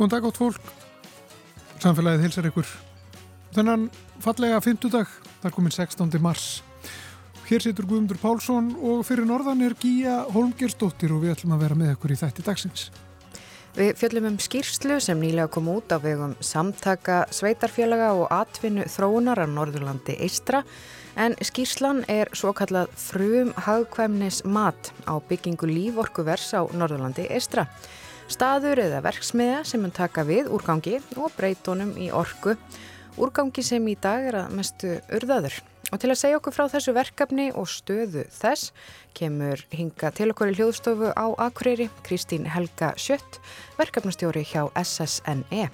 [0.00, 0.68] Góðan dag átt fólk,
[1.82, 2.68] samfélagið hilsar ykkur.
[3.52, 3.82] Þennan
[4.24, 5.10] fallega fymtudag,
[5.42, 6.16] það komin 16.
[6.24, 6.46] mars.
[7.50, 11.78] Hér situr Guðmundur Pálsson og fyrir norðan er Gíja Holmgersdóttir og við ætlum að vera
[11.82, 12.86] með ykkur í þætti dagsins.
[13.76, 19.44] Við fjöllum um skýrslu sem nýlega kom út á vegum samtaka sveitarfélaga og atvinnu þróunar
[19.44, 20.64] á Norðurlandi Eistra
[21.20, 27.68] en skýrslan er svo kallað frum hagkvæmnis mat á byggingu líforkuvers á Norðurlandi Eistra
[28.30, 32.54] staður eða verksmiða sem mun taka við úrgangi og breytónum í orku,
[33.20, 35.58] úrgangi sem í dag er að mestu urðaður.
[35.90, 38.70] Og til að segja okkur frá þessu verkefni og stöðu þess
[39.18, 43.40] kemur hinga til okkur í hljóðstofu á Akureyri Kristín Helga Sjött,
[43.80, 45.66] verkefnastjóri hjá SSNE.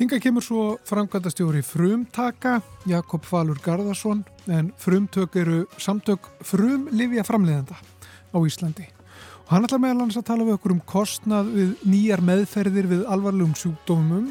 [0.00, 7.76] Hinga kemur svo framkvæmdastjóri Frumtaka, Jakob Falur Garðarsson, en frumtök eru samtök frumlifja framleiðenda
[8.32, 8.88] á Íslandi.
[9.52, 13.50] Hann ætlar meðal hans að tala við okkur um kostnað við nýjar meðferðir við alvarlegum
[13.60, 14.30] sjúkdómum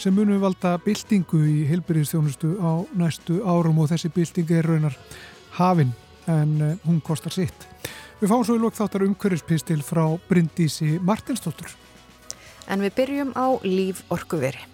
[0.00, 4.96] sem munum valda byltingu í heilbyrðistjónustu á næstu árum og þessi byltingi er raunar
[5.58, 5.92] hafinn
[6.32, 7.66] en eh, hún kostar sitt.
[8.22, 11.76] Við fáum svo í lók þáttar umhverfispistil frá Bryndísi Martinsdóttur.
[12.72, 14.64] En við byrjum á líf orkuveri.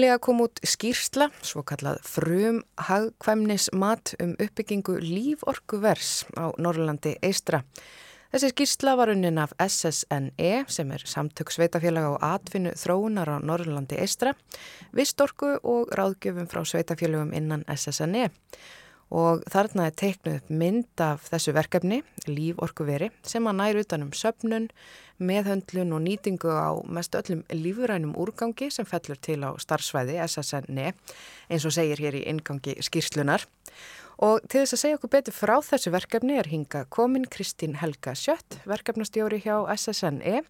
[0.00, 7.60] Nýlega kom út skýrsla, svo kallað frum hagkvæmnismat um uppbyggingu líforkuvers á Norrlandi Eistra.
[8.32, 14.00] Þessi skýrsla var unnin af SSNE sem er samtök sveitafélaga og atvinnu þróunar á Norrlandi
[14.00, 14.32] Eistra,
[14.96, 18.30] vistorku og ráðgjöfum frá sveitafélagum innan SSNE
[19.10, 22.00] og þarna er teiknuð upp mynd af þessu verkefni,
[22.30, 24.68] líforkuveri, sem að næru utanum söpnun,
[25.20, 30.92] meðhöndlun og nýtingu á mest öllum lífurænum úrgangi sem fellur til á starfsvæði SSN-i
[31.50, 33.44] eins og segir hér í ingangi skýrslunar.
[34.20, 38.12] Og til þess að segja okkur betur frá þessu verkefni er hinga komin Kristín Helga
[38.18, 40.42] Sjött, verkefnastjóri hjá SSNE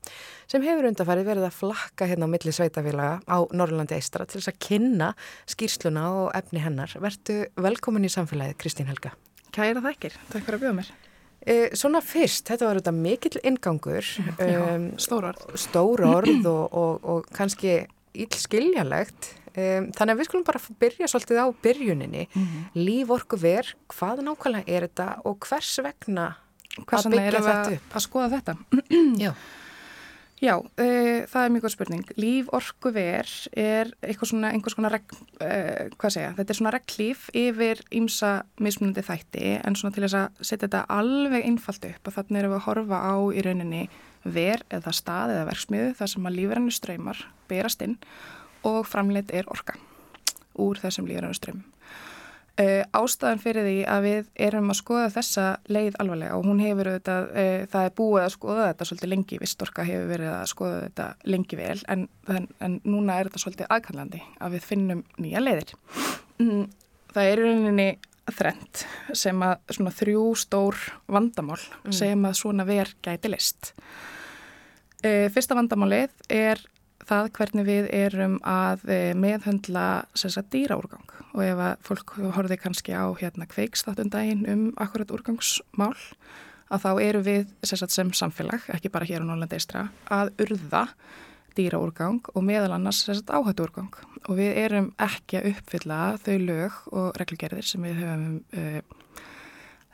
[0.51, 4.51] sem hefur undarfæri verið að flakka hérna á milli sveitafélaga á Norrlandi Eistra til þess
[4.51, 5.13] að kynna
[5.55, 6.97] skýrsluna og efni hennar.
[6.99, 9.15] Vertu velkomin í samfélagið Kristín Helga.
[9.55, 10.93] Kæra þakkir, takk fyrir að bjóða mér.
[11.41, 14.15] E, svona fyrst, þetta var auðvitað mikill ingangur.
[14.35, 15.47] Um, stór orð.
[15.63, 17.85] Stór orð og, og, og kannski
[18.19, 22.27] ílskiljanlegt Um, þannig að við skulum bara byrja svolítið á byrjuninni.
[22.33, 22.69] Mm -hmm.
[22.75, 26.29] Líforku ver, hvað nákvæmlega er þetta og hvers vegna
[26.87, 27.97] hvers að byggja þetta upp?
[27.97, 28.57] Að skoða þetta?
[29.19, 29.33] Já.
[30.41, 32.05] Já, uh, það er mjög góð spurning.
[32.17, 33.91] Líforku ver er
[34.25, 39.59] svona, einhvers konar, reg, uh, hvað segja, þetta er svona reglíf yfir ímsa mismunandi þætti
[39.61, 42.67] en svona til þess að setja þetta alveg einfalt upp og þannig erum við að
[42.71, 43.83] horfa á í rauninni
[44.25, 47.21] ver eða stað eða verksmiðu þar sem að lífrennu ströymar
[47.53, 47.99] berast inn
[48.67, 49.77] og framleitt er orka
[50.61, 51.67] úr þessum líðurinnuströmmum.
[52.61, 56.91] Uh, ástæðan fyrir því að við erum að skoða þessa leið alvarlega og hún hefur
[56.91, 60.83] auðvitað, uh, það er búið að skoða þetta svolítið lengi, vistorka hefur verið að skoða
[60.83, 62.03] þetta lengi vel en,
[62.35, 65.73] en, en núna er þetta svolítið aðkallandi að við finnum nýja leiðir.
[66.43, 66.67] Mm,
[67.15, 67.89] það er rauninni
[68.41, 68.85] þrent
[69.23, 71.95] sem að svona þrjú stór vandamál mm.
[71.97, 73.73] sem að svona ver gæti list.
[75.01, 76.61] Uh, fyrsta vandamálið er
[77.11, 81.17] það hvernig við erum að eh, meðhöndla sagt, dýraúrgang.
[81.31, 85.95] Og ef að fólk horfið kannski á hérna kveikstáttundaginn um akkurat úrgangsmál
[86.71, 90.87] að þá eru við sagt, sem samfélag, ekki bara hér á Norrlanda eistra, að urða
[91.59, 93.91] dýraúrgang og meðal annars áhættu úrgang
[94.29, 99.00] og við erum ekki að uppfylla þau lög og reglugerðir sem við höfum uh,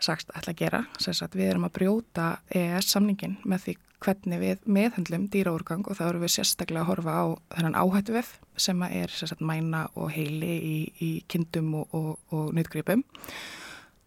[0.03, 4.67] sagst ætla að gera, sagt, við erum að brjóta EES samningin með því hvernig við
[4.69, 7.25] meðhendlum dýraúrgang og þá eru við sérstaklega að horfa á
[7.57, 13.05] þennan áhættuvef sem er sérstaklega mæna og heili í, í kindum og, og, og nýttgripum.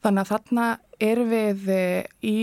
[0.05, 0.67] Þannig að þarna
[1.09, 2.37] erum við eh, í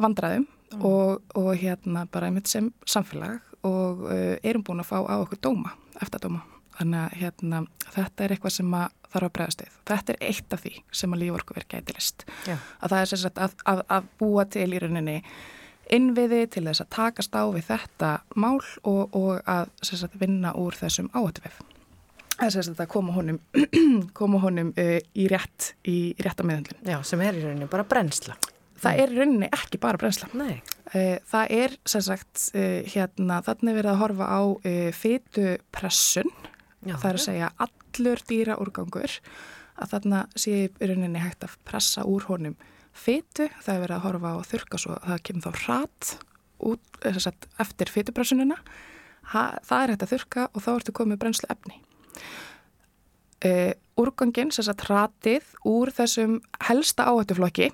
[0.00, 0.82] vandraðum mm.
[0.86, 5.42] og, og hérna bara einmitt sem samfélag og uh, erum búin að fá á okkur
[5.44, 6.40] dóma, eftir dóma.
[6.80, 7.62] Þannig að hérna,
[7.92, 9.78] þetta er eitthvað sem að þarf að bregðast við.
[9.90, 12.28] Þetta er eitt af því sem að líforku verið gætilist.
[12.48, 12.68] Yeah.
[12.80, 15.16] Að það er sérstaklega að, að, að búa til í rauninni
[15.90, 20.76] innviði til þess að takast á við þetta mál og, og að sagt, vinna úr
[20.78, 21.58] þessum áhættuvef.
[22.40, 23.40] þess að koma honum,
[24.18, 26.84] koma honum uh, í rétt í, í rétta meðhandlun.
[26.86, 28.38] Já, sem er í rauninni bara brennsla.
[28.80, 30.30] Það er í rauninni ekki bara brennsla.
[30.38, 30.60] Nei.
[30.94, 34.40] Uh, það er sem sagt uh, hérna þannig verið að horfa á
[34.96, 36.30] fytupressun,
[36.86, 39.16] það er að segja allur dýra úrgangur
[39.80, 42.56] að þarna sé í rauninni hægt að pressa úr honum
[42.96, 46.14] fytu, það er verið að horfa á að þurka svo að það kemur þá hrat
[46.70, 48.58] út, sagt, eftir fytupressununa
[49.30, 51.78] það er hægt að þurka og þá ertu komið brennslu efni
[53.46, 57.70] uh, úrgangin, sem sagt hratið úr þessum helsta áhættuflokki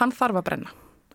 [0.00, 0.72] hann þarf að brenna.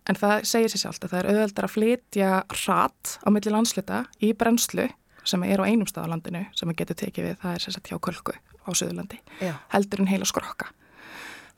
[0.08, 3.98] En það segir sér sjálft að það er auðveldar að flytja hrat á milli landslita
[4.24, 4.86] í brennslu
[5.24, 7.90] sem er á einum stað á landinu sem að getur tekið við, það er sagt
[7.90, 9.54] hjá Kölku á Suðurlandi, Já.
[9.74, 10.70] heldur en heila skrokka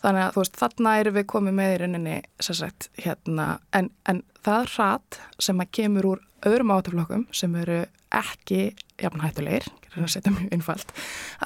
[0.03, 4.23] þannig að þú veist, þarna erum við komið með í rauninni sagt, hérna, en, en
[4.43, 9.69] það hrat sem að kemur úr öðrum átaflokkum sem eru ekki jafn hættulegir,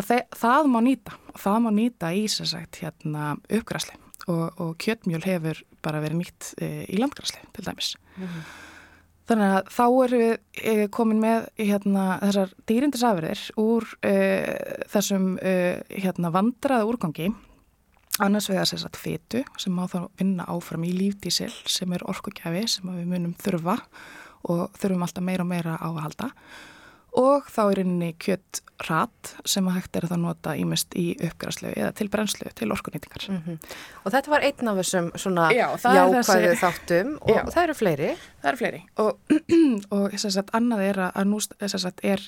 [0.09, 5.61] það það má nýta það má nýta í sagt, hérna, uppgræsli og, og kjötmjöl hefur
[5.85, 7.95] bara verið nýtt e, í landgræsli til dæmis.
[8.17, 8.43] Mm -hmm.
[9.27, 14.13] Þannig að þá erum við e, komin með hérna, þessar dýrindisafriðir úr e,
[14.93, 15.55] þessum e,
[15.91, 17.33] hérna, vandraða úrgangi.
[18.23, 22.63] Annars vegar sér satt fetu sem má þá vinna áfram í lífdísil sem er orkugjafi
[22.71, 23.77] sem við munum þurfa
[24.47, 26.31] og þurfum alltaf meira og meira á að halda
[27.17, 28.61] og þá er einni kjött
[28.91, 33.29] rat sem að hægt er að nota ímest í uppgræslu eða til brennslu til orkunýtingar.
[33.31, 33.59] Mm -hmm.
[34.05, 36.61] Og þetta var einn af þessum svona Já, jákvæðu þessi...
[36.61, 37.43] þáttum og Já.
[37.55, 38.11] það eru fleiri.
[38.43, 39.19] Það eru fleiri og,
[39.97, 42.21] og að annað er að nú að er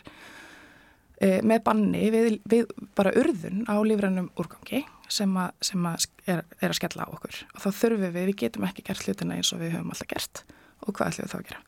[1.20, 2.66] e, með banni við, við
[2.98, 5.94] bara urðun á lífrænum úrgangi sem, a, sem a
[6.26, 9.38] er, er að skella á okkur og þá þurfum við, við getum ekki gert hlutina
[9.38, 10.44] eins og við höfum alltaf gert
[10.84, 11.62] og hvað ætlum við þá að gera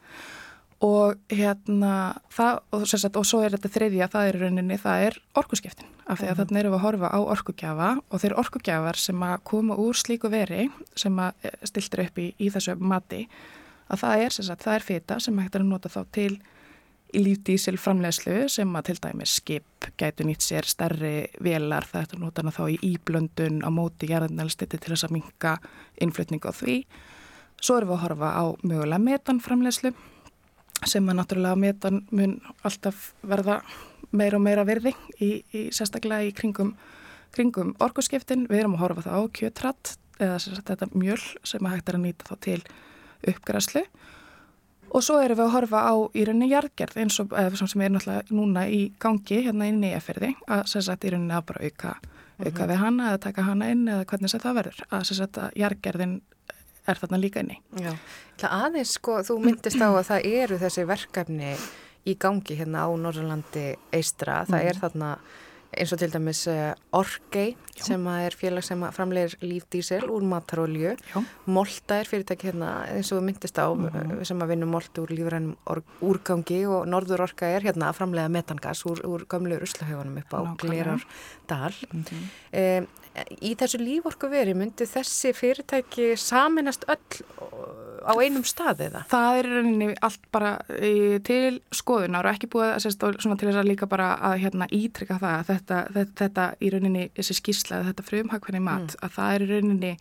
[0.81, 1.95] og hérna
[2.33, 6.19] það, og, sagt, og svo er þetta þriðja, það er rauninni, það er orkuskiptin af
[6.19, 6.47] því að mm -hmm.
[6.47, 10.31] þannig erum við að horfa á orkugjafa og þeir orkugjafar sem að koma úr slíku
[10.31, 13.29] veri sem að eh, stiltur upp í, í þessu mati
[13.89, 16.41] að það er, sagt, það er fita sem hægt er að nota þá til
[17.11, 22.15] í lífdísil framlegslu sem að til dæmis skip gætu nýtt sér stærri velar það er
[22.15, 25.57] að nota hana þá í íblöndun á móti gerðinælstiti til þess að minka
[26.01, 26.77] innflutning á því.
[27.61, 29.93] Svo erum við að horfa á mögulega metanframlegslu
[30.87, 33.61] sem að náttúrulega metan mun alltaf verða
[34.13, 36.75] meira og meira virði í, í sérstaklega í kringum,
[37.35, 38.47] kringum orkuskiptin.
[38.51, 40.39] Við erum að horfa það á kjötrætt eða
[40.69, 42.61] þetta mjöl sem að hægt er að nýta þá til
[43.31, 43.85] uppgræslu
[44.91, 48.35] og svo erum við að horfa á í rauninni jargerð eins og sem er náttúrulega
[48.35, 51.95] núna í gangi hérna í nýjaferði að sérstaklega í rauninni að bara auka,
[52.41, 52.71] auka mm -hmm.
[52.73, 56.21] við hana eða taka hana inn eða hvernig það verður að sérstaklega jargerðin
[56.91, 57.61] er þarna líka inni.
[57.81, 57.93] Já,
[58.49, 61.55] aðeins sko, þú myndist á að það eru þessi verkefni
[62.09, 64.69] í gangi hérna á Norrlandi eistra, það mm.
[64.71, 65.13] er þarna
[65.71, 70.97] eins og til dæmis uh, Orgei sem er félag sem framlegir lífdísil úr matarolju
[71.51, 75.55] Molta er fyrirtæki hérna eins og myndist á mm sem að vinna Molt úr lífrænum
[76.03, 80.41] úrgangi og Norður Orga er hérna að framlega metangas úr, úr gamlu uslahauðunum upp á
[80.59, 82.81] Glerardal mm -hmm.
[82.83, 82.87] um,
[83.41, 87.21] Í þessu líforku veri myndi þessi fyrirtæki saminast öll
[88.01, 89.03] á einum stað eða?
[89.11, 93.61] Það er rauninni allt bara í, til skoðunar og ekki búið að sérst, til þess
[93.61, 97.85] að líka bara að hérna, ítrykka það að þetta, þetta, þetta í rauninni þessi skýrsla,
[97.91, 99.05] þetta frumhagfinni mat mm.
[99.05, 99.95] að það er rauninni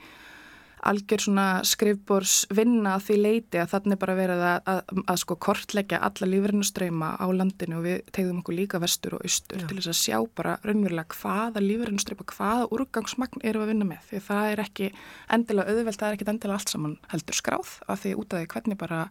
[0.87, 6.01] algjör svona skrifbórs vinna því leiti að þannig bara verið að, að, að, sko kortleggja
[6.07, 9.67] alla lífrennuströyma á landinu og við tegðum okkur líka vestur og austur Já.
[9.67, 14.23] til þess að sjá bara raunverulega hvaða lífrennuströyma, hvaða úrgangsmagn eru að vinna með því
[14.29, 14.91] það er ekki
[15.37, 18.51] endilega auðvelt, það er ekki endilega allt saman heldur skráð af því út af því
[18.55, 19.05] hvernig bara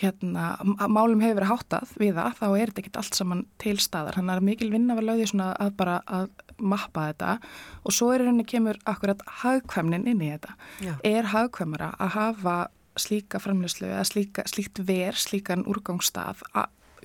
[0.00, 0.46] hérna,
[0.88, 4.18] málum hefur verið háttað við það, þá er þetta ekki allt saman til staðar.
[4.18, 6.28] Þannig að mikil vinna var lögðið svona að bara að
[6.60, 7.36] mappa þetta
[7.84, 10.56] og svo er henni kemur akkurat hagkvæmnin inn í þetta.
[10.84, 10.92] Já.
[11.06, 12.58] Er hagkvæmara að hafa
[13.00, 16.44] slíka framleyslu eða slíka, slíkt ver, slíkan úrgangsstað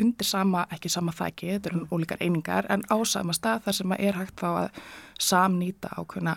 [0.02, 1.90] undir sama, ekki sama þæki, þetta eru mm.
[1.94, 4.80] ólíkar einingar, en á sama stað þar sem er hægt þá að
[5.24, 6.36] samnýta ákveðna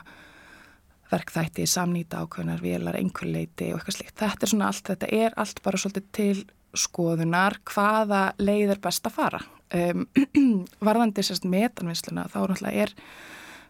[1.09, 4.17] verkþætti, samnýta ákveðnar, velar, einhverleiti og eitthvað slikt.
[4.21, 6.45] Þetta er svona allt, þetta er allt bara svolítið til
[6.77, 9.41] skoðunar hvaða leið er best að fara.
[9.73, 10.07] Um,
[10.89, 12.95] varðandi sérst metanvinnsluna þá náttúrulega er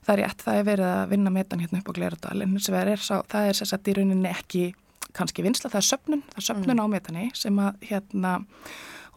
[0.06, 3.10] það er rétt, það er verið að vinna metan hérna upp á Gleradal en þess
[3.12, 4.62] að það er sérst í rauninni ekki
[5.16, 6.84] kannski vinsla, það er söpnun, það er söpnun mm.
[6.84, 8.34] á metani sem að hérna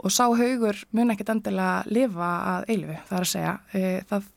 [0.02, 4.30] og sá haugur mun ekkit endilega lifa að eilifu, það er að segja e, það,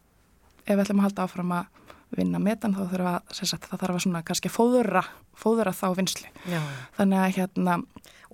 [0.64, 1.83] ef við ætlum að halda áfram að
[2.18, 5.04] vinna metan þá þarf að, sagt, það þarf að svona kannski fóðura,
[5.38, 6.30] fóðura þá vinslu.
[6.50, 6.60] Já.
[6.98, 7.78] Þannig að hérna...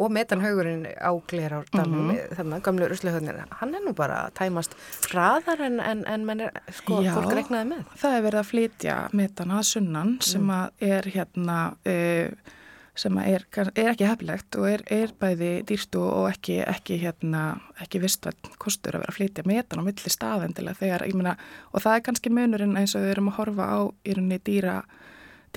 [0.01, 2.37] Og metanhaugurinn á Glerardalum, mm -hmm.
[2.39, 4.77] þannig að gamlu rusluhöfnir, hann er nú bara tæmast
[5.11, 7.91] hraðar en, en, en menn er, sko, Já, fólk regnaði með.
[8.01, 10.57] það er verið að flytja metan að sunnan sem mm.
[10.57, 11.59] að er hérna...
[11.85, 12.57] Uh,
[13.01, 17.45] sem er, er ekki heflegt og er, er bæði dýrstu og ekki, ekki, hérna,
[17.83, 21.37] ekki vistvært kostur að vera að flytja metan á milli staðendilega þegar, ég meina,
[21.73, 24.77] og það er kannski munurinn eins og við erum að horfa á í rauninni dýra,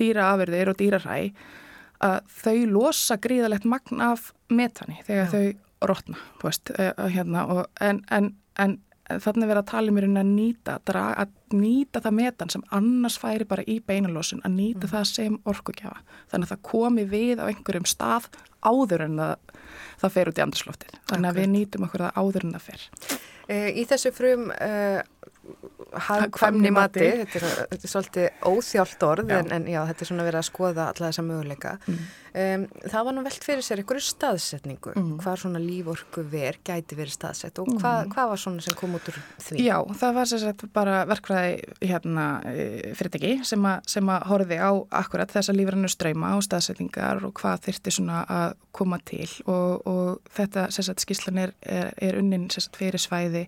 [0.00, 1.18] dýra afverðir og dýraræ
[2.04, 5.30] að þau losa gríðalegt magn af metani þegar Já.
[5.34, 9.98] þau rótna, þú veist, eh, hérna, og, en, en, en þannig verið að tala um
[10.00, 14.92] að nýta, að nýta það metan sem annars færi bara í beinalósun, að nýta mm.
[14.94, 16.00] það sem orkugjafa.
[16.32, 18.30] Þannig að það komi við á einhverjum stað
[18.64, 19.52] áður en það,
[20.00, 20.96] það fer út í andurslóftið.
[21.10, 22.86] Þannig að við nýtum okkur það áður en það fer.
[23.44, 25.00] Eh, í þessu frum uh,
[26.08, 29.38] hagkvæmni mati, þetta er, þetta er svolítið óþjált orð já.
[29.38, 31.98] En, en já, þetta er svona verið að skoða alla þessa möguleika mm.
[32.42, 35.10] um, það var nú velt fyrir sér einhverju staðsetningu mm.
[35.22, 38.14] hvað svona líforku ver gæti verið staðsett og hvað, mm.
[38.14, 39.60] hvað var svona sem kom út úr því?
[39.64, 42.66] Já, það var sérstaklega bara verkfræði hérna e,
[42.98, 44.72] fyrirtæki sem, a, sem að horfi á
[45.04, 50.34] akkurat þessa lífrannu ströyma og staðsetningar og hvað þyrti svona að koma til og, og
[50.34, 53.46] þetta sérstaklega skíslan er, er, er unnin sérstaklega fyrir svæði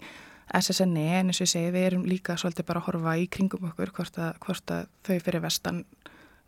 [0.55, 3.67] SSNE en eins og ég segi við erum líka svolítið bara að horfa í kringum
[3.71, 5.83] okkur hvort að, hvort að þau fyrir vestan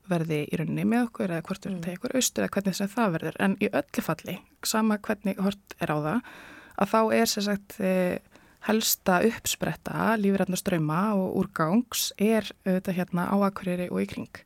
[0.09, 1.81] verði í rauninni með okkur eða hvort mm.
[1.83, 4.99] það er ykkur austur eða hvernig þess að það verður en í öllu falli, sama
[5.05, 6.33] hvernig hort er á það,
[6.78, 8.38] að þá er sér sagt eh,
[8.69, 14.43] helsta uppspretta lífræðna ströma og úrgangs er auðvitað hérna á akkurýri og í kring.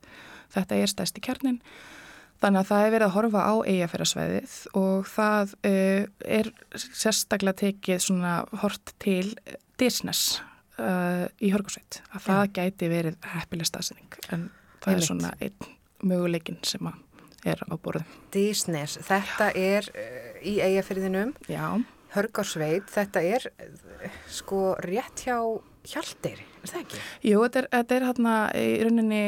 [0.53, 1.61] Þetta er stæsti kjarnin
[2.43, 6.07] Þannig að það er verið að horfa á eigafærasvæðið og það uh,
[6.39, 8.33] er sérstaklega tekið svona
[8.65, 9.37] hort til
[9.79, 10.41] disness
[10.81, 12.01] uh, í Hörgúsveit.
[12.11, 12.51] Að það ja.
[12.59, 14.49] gæti verið heppileg staðsending en
[14.83, 15.73] það er svona einn
[16.03, 16.91] möguleikin sem
[17.47, 18.11] er á borðum.
[18.35, 21.37] Disness, þetta er uh, í eigafærðinum,
[22.13, 23.47] Hörgúsveit, þetta er
[24.29, 25.39] sko rétt hjá
[25.83, 26.99] Hjaldir, er það ekki?
[27.27, 29.23] Jú, þetta er, þetta er hérna í rauninni,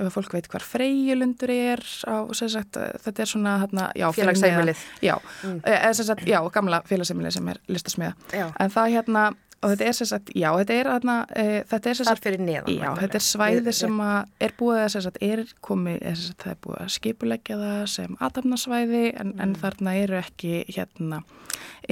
[0.00, 4.84] ef fólk veit hvar freyjulundur er á, sagt, þetta er svona hérna, já, félagsheimilið.
[5.04, 5.14] Já,
[5.44, 5.58] mm.
[5.68, 8.14] eða sem sagt, já, gamla félagsheimilið sem er listasmiða.
[8.48, 9.26] En það hérna,
[9.60, 12.70] og þetta er sem sagt, já, þetta er hérna, e, þetta er sem sagt, neðan,
[12.72, 16.54] já, þetta er svæði sem er búið að sem sagt, er komið, sem sagt, það
[16.54, 19.42] er búið að skipulegja það sem aðtapnasvæði, en, mm.
[19.44, 21.20] en þarna eru ekki hérna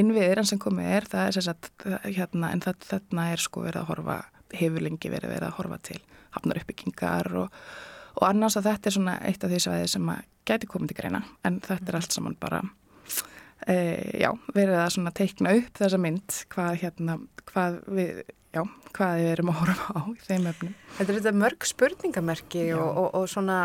[0.01, 3.67] innviðir enn sem komið er, það er sem sagt hérna, en það, þarna er sko
[3.67, 4.19] verið að horfa
[4.57, 6.01] hefur lengi verið verið að horfa til
[6.37, 7.63] hafnar uppbyggingar og,
[8.17, 11.01] og annars að þetta er svona eitt af því svæði sem að gæti komið til
[11.03, 12.63] greina, en þetta er allt saman bara
[13.67, 13.77] e,
[14.21, 18.23] já, verið að svona teikna upp þessa mynd hvað hérna, hvað við
[18.55, 18.63] já,
[18.97, 20.79] hvað við erum að horfa á í þeim öfnum.
[20.99, 23.59] Þetta er þetta mörg spurningamerki og, og, og svona,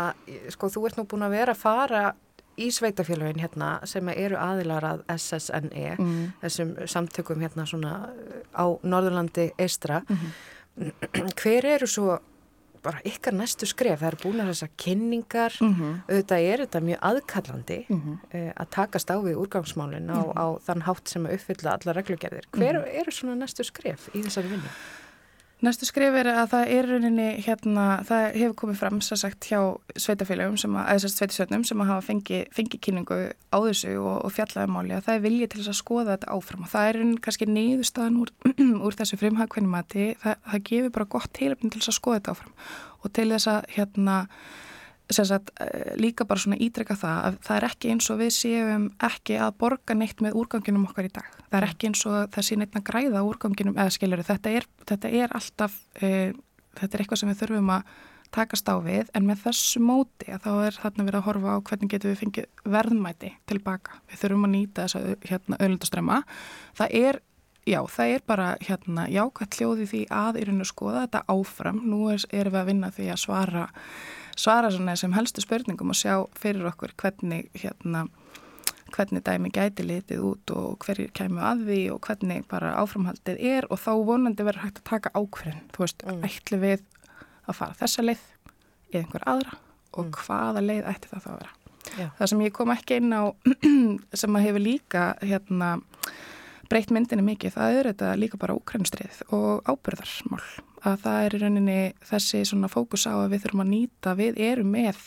[0.52, 2.04] sko, þú ert nú búin að vera að fara
[2.60, 6.20] í sveitafélagin hérna sem eru aðilar að SSNE, mm.
[6.44, 7.94] þessum samtökum hérna svona
[8.54, 11.32] á Norðurlandi eistra, mm -hmm.
[11.34, 12.18] hver eru svo
[12.84, 15.94] bara ykkar næstu skref, það eru búin að þessar kynningar, mm -hmm.
[16.08, 18.18] auðvitað er þetta mjög aðkallandi -hmm.
[18.34, 20.36] uh, að takast á við úrgangsmálinn á, mhm.
[20.36, 22.46] á þann hátt sem að uppfylla alla reglugerðir.
[22.52, 23.00] Hver mhm.
[23.00, 24.70] eru svona næstu skref í þessari vinnu?
[25.64, 29.60] Næstu skrif er að það er rauninni hérna, það hefur komið fram svo sagt hjá
[29.96, 34.34] sveitafélagum sem að, eða sveitisveitunum sem að hafa fengið fengi kynningu á þessu og, og
[34.34, 36.66] fjallaðumáli að það er viljið til þess að skoða þetta áfram.
[36.66, 38.34] Og það er rauninni kannski nýðustöðan úr,
[38.88, 42.54] úr þessu frimhagkvæmumati, það, það gefur bara gott tilöfni til þess að skoða þetta áfram.
[43.00, 44.18] Og til þess að hérna
[45.12, 48.86] Sagt, eh, líka bara svona ídreka það að það er ekki eins og við séum
[49.04, 51.28] ekki að borga neitt með úrganginum okkar í dag.
[51.50, 55.12] Það er ekki eins og það sé neitt að græða úrganginum eða skiljur þetta þetta
[55.12, 56.32] er alltaf e,
[56.80, 57.92] þetta er eitthvað sem við þurfum að
[58.34, 61.64] takast á við en með þessu móti að þá er þarna verið að horfa á
[61.68, 64.00] hvernig getum við fengið verðmæti tilbaka.
[64.08, 66.24] Við þurfum að nýta þess að hérna, öðlundaströma
[66.80, 67.22] það er
[67.64, 71.78] Já, það er bara hérna jákvæmt hljóði því að í raun og skoða þetta áfram.
[71.88, 73.62] Nú er, erum við að vinna því að svara
[74.36, 78.06] svara svona sem helstu spurningum og sjá fyrir okkur hvernig hérna
[78.94, 83.66] hvernig dæmi gæti litið út og hverjir kemur að því og hvernig bara áframhaldið er
[83.70, 86.22] og þá vonandi verður hægt að taka ákverðin, þú veist, mm.
[86.28, 86.84] ætli við
[87.48, 88.24] að fara þessa leið
[88.92, 89.58] eða einhver aðra
[89.94, 90.14] og mm.
[90.20, 91.54] hvaða leið ætti það þá að vera.
[91.94, 92.06] Já.
[92.18, 93.22] Það sem ég kom ekki inn á
[94.20, 95.70] sem að hefur líka hérna
[96.70, 100.42] breytt myndinni mikið, það er þetta líka bara úkrænstrið og ábyrðarmál
[100.84, 104.40] að það er í rauninni þessi svona fókus á að við þurfum að nýta, við
[104.50, 105.00] erum með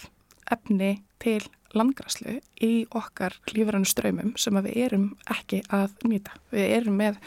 [0.53, 1.41] efni til
[1.77, 6.37] landgræslu í okkar lífrannu ströymum sem við erum ekki að nýta.
[6.53, 7.19] Við erum með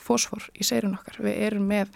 [0.00, 1.94] fósfor í seirun okkar, við erum með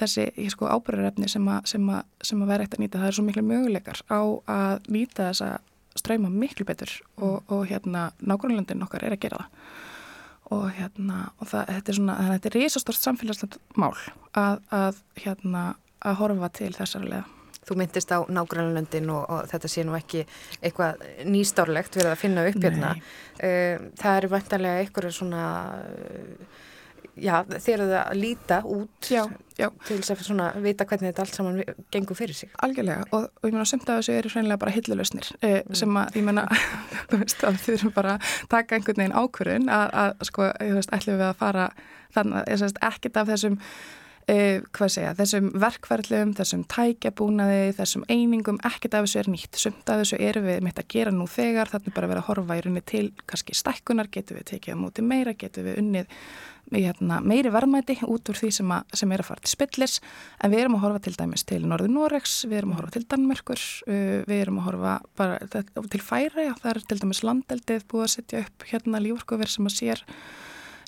[0.00, 1.90] þessi sko, ábyrgarefni sem að, að,
[2.38, 4.20] að vera eitt að nýta, það er svo miklu möguleikar á
[4.54, 5.50] að nýta þessa
[5.98, 9.90] ströyma miklu betur og, og hérna nákvæmlandin okkar er að gera það
[10.52, 13.94] og hérna og það, þetta er svona, þetta er risastort samfélagslega mál
[14.38, 15.62] að, að hérna
[16.02, 17.38] að horfa til þessari leða.
[17.62, 20.24] Þú myndist á nágrannlöndin og, og þetta sé nú ekki
[20.58, 22.96] eitthvað nýstárlegt verið að finna upp hérna.
[23.38, 25.44] Uh, það eru vantarlega eitthvað svona
[27.20, 29.22] já, þeir eru að líta út já,
[29.58, 29.68] já.
[29.86, 31.60] til þess að svona vita hvernig þetta allt saman
[31.92, 32.52] gengur fyrir sig.
[32.64, 35.78] Algjörlega og, og ég meina semt af þessu eru hreinlega bara hillulösnir eh, mm.
[35.82, 36.46] sem að ég meina
[37.10, 40.78] þú veist að þau eru bara að taka einhvern veginn ákvörðun að, að sko, ég
[40.78, 41.66] veist, ætlum við að fara
[42.12, 43.58] þannig að ekkert af þessum
[44.30, 49.58] Uh, hvað segja, þessum verkverðlum, þessum tækjabúnaði, þessum einingum, ekkert af þessu er nýtt.
[49.58, 52.28] Sumt af þessu eru við mitt að gera nú þegar, þannig bara að vera að
[52.28, 56.14] horfa í rauninni til kannski stækkunar, getur við tekið á móti meira, getur við unnið
[56.72, 59.98] hérna, meiri verðmæti út úr því sem, að, sem er að fara til spillis.
[60.42, 63.04] En við erum að horfa til dæmis til Norður Noregs, við erum að horfa til
[63.12, 65.64] Danmörkur, uh, við erum að horfa bara
[65.96, 69.78] til Færi, það er til dæmis landeldið búið að setja upp hérna lífurkofir sem að
[69.80, 70.06] sér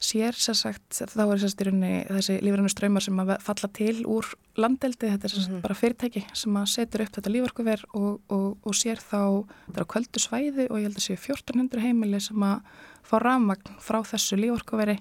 [0.04, 4.28] sér sér sagt, þá er sérstyrunni þessi lífrannu ströymar sem að falla til úr
[4.60, 5.62] landeldi, þetta er mm -hmm.
[5.62, 9.86] bara fyrirtæki sem að setur upp þetta lífurkuver og, og, og sér þá, þetta er
[9.86, 12.60] á kvöldu svæði og ég held að séu 1400 heimili sem að
[13.02, 14.98] fá rafmagn frá þessu lífurkuveri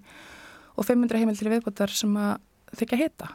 [0.75, 2.37] og 500 heimil til viðbútar sem að
[2.79, 3.29] þykja hita.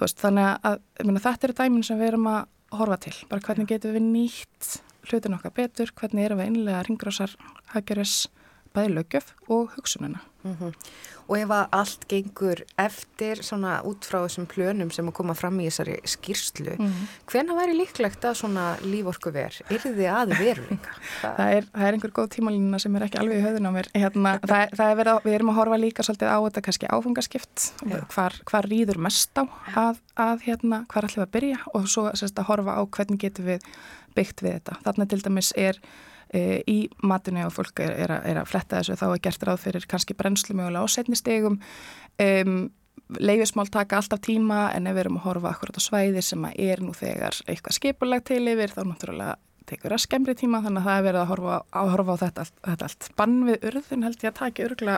[0.00, 2.40] Veist, þannig að myna, þetta eru dæmin sem við erum að
[2.78, 3.14] horfa til.
[3.30, 4.70] Bara hvernig getum við nýtt
[5.10, 7.34] hlutin okkar betur, hvernig erum við einlega ringgrásar,
[7.74, 8.26] haggeris,
[8.74, 10.20] bæði lögjöf og hugsununa.
[10.42, 10.72] Mm -hmm.
[11.28, 15.60] Og ef að allt gengur eftir svona út frá þessum plönum sem að koma fram
[15.60, 17.06] í þessari skýrslu, mm -hmm.
[17.26, 19.60] hvena væri líklegt að svona líforku ver?
[19.70, 20.90] Er þið að veruleika?
[21.20, 23.72] Það, það, er, það er einhver góð tímalínuna sem er ekki alveg í höfðun á
[23.72, 23.88] mér.
[23.94, 26.86] Hérna, það, það er verið að, við erum að horfa líka svolítið á þetta kannski
[26.86, 27.72] áfungaskipt,
[28.14, 29.44] hvar, hvar rýður mest á
[29.76, 33.18] að, að hérna, hvar ætlum við að byrja og svo sérst, að horfa á hvernig
[33.18, 33.60] getum við
[34.16, 34.78] byggt við þetta.
[34.84, 35.78] Þarna til dæmis er
[36.32, 39.64] í matinu og fólk er, er, að, er að fletta þessu þá er gert ráð
[39.66, 41.58] fyrir kannski brennslu mögulega á setnistegum
[42.24, 42.58] um,
[43.20, 46.80] leifismál taka alltaf tíma en ef við erum að horfa akkurat á svæði sem er
[46.80, 49.36] nú þegar eitthvað skipulag til yfir þá náttúrulega
[49.68, 52.46] tekur það skemmri tíma þannig að það er verið að horfa, að horfa á þetta,
[52.66, 53.08] þetta allt.
[53.18, 54.96] Bann við urðun held ég að taki örgla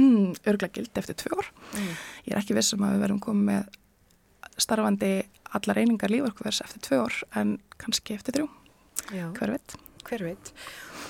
[0.76, 1.50] gild eftir tvö ár.
[1.74, 1.90] Mm.
[2.26, 5.12] Ég er ekki vissum að við verum komið með starfandi
[5.56, 8.48] allar einingar lífverkuvers eftir tvö ár en kannski eftir þrjú.
[9.12, 9.28] Já.
[9.36, 9.76] Hver veit?
[10.06, 10.52] Hver veit.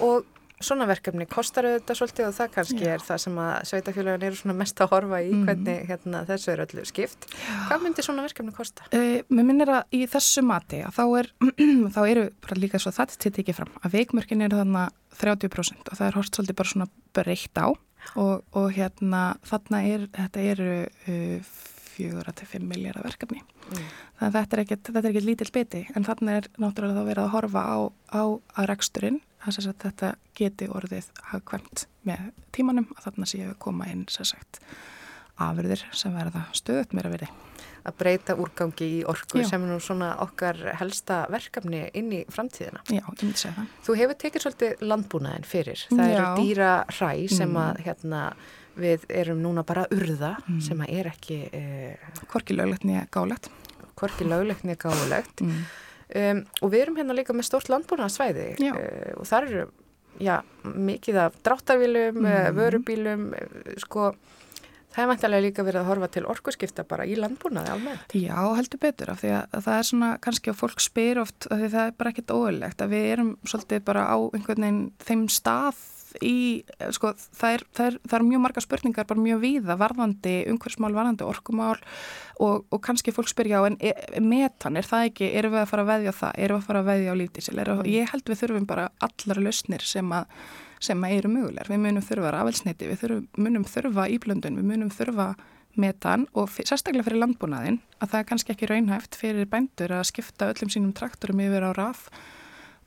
[0.04, 0.24] Og
[0.62, 2.90] svona verkefni kostar auðvitað svolítið og það kannski Já.
[2.94, 5.42] er það sem að sveitafélagan eru svona mest að horfa í mm.
[5.44, 7.26] hvernig hérna, þessu er öllu skipt.
[7.36, 7.56] Já.
[7.68, 8.86] Hvað myndir svona verkefni kosta?
[8.88, 11.30] Uh, mér minnir að í þessu mati þá, er,
[11.94, 16.00] þá eru bara líka svo það til tekið fram að veikmörkin eru þannig 30% og
[16.00, 17.66] það er hort svolítið bara svona breytt á
[18.16, 21.54] og, og hérna þarna er, þetta eru uh,
[21.96, 23.42] 4-5 miljardar verkefni.
[23.42, 23.86] Mm.
[24.18, 27.08] Þannig að þetta er ekkert, þetta er ekkert lítill biti en þannig er náttúrulega þá
[27.10, 27.76] verið að horfa á,
[28.12, 28.22] á
[28.60, 34.04] að reksturinn að þetta geti orðið hagkvæmt með tímanum að þarna séu að koma inn
[34.10, 34.60] sagt,
[35.36, 37.32] afurðir sem verða stöðut meira verið.
[37.86, 39.46] Að breyta úrgangi í orku Já.
[39.52, 42.82] sem er nú svona okkar helsta verkefni inn í framtíðina.
[42.90, 43.74] Já, ég myndi segja það.
[43.86, 45.84] Þú hefur tekið svolítið landbúnaðin fyrir.
[45.92, 46.16] Það Já.
[46.16, 47.60] eru dýra hræ sem mm.
[47.62, 48.22] að hérna
[48.76, 50.60] við erum núna bara urða mm.
[50.64, 53.50] sem að er ekki eh, Korki löglegt nýja gálegt
[53.96, 55.66] Korki löglegt nýja gálegt mm.
[56.20, 58.78] um, og við erum hérna líka með stórt landbúnarsvæði uh,
[59.16, 59.66] og þar eru
[60.22, 62.56] já, mikið af dráttarvílum mm.
[62.56, 63.30] vörubílum
[63.82, 64.12] sko
[64.96, 68.14] Það er mæntilega líka verið að horfa til orkuskipta bara í landbúnaði almennt.
[68.16, 71.60] Já, heldur betur af því að það er svona kannski að fólk spyr oft af
[71.60, 75.26] því það er bara ekkit óöðlegt að við erum svolítið bara á einhvern veginn þeim
[75.36, 75.82] stað
[76.24, 76.64] í,
[76.94, 80.92] sko, það er, það er, það er mjög marga spurningar, bara mjög víða varðandi umhverfsmál,
[80.96, 81.78] varðandi orkumál
[82.42, 83.92] og, og kannski fólk spyrja á en e,
[84.22, 86.84] metan, er það ekki, erum við að fara að veðja það, erum við að fara
[86.84, 87.56] að veðja á lífdísil?
[87.56, 87.82] Mm.
[87.90, 90.38] ég held við þurfum bara allar lausnir sem að,
[90.88, 94.94] sem að eru mögulegar, við munum þurfa rafelsniti, við þurfum, munum þurfa íblöndun, við munum
[94.94, 95.30] þurfa
[95.76, 100.48] metan og sérstaklega fyrir landbúnaðin að það er kannski ekki raunhæft fyrir bændur að skipta
[100.52, 102.06] öllum sínum traktorum yfir á raf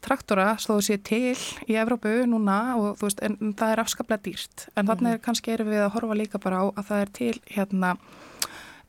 [0.05, 1.35] traktora stóðu sér til
[1.67, 5.25] í Evrópu núna og þú veist, en það er afskaplega dýrt en þannig mm -hmm.
[5.25, 7.97] kannski erum við að horfa líka bara á að það er til hérna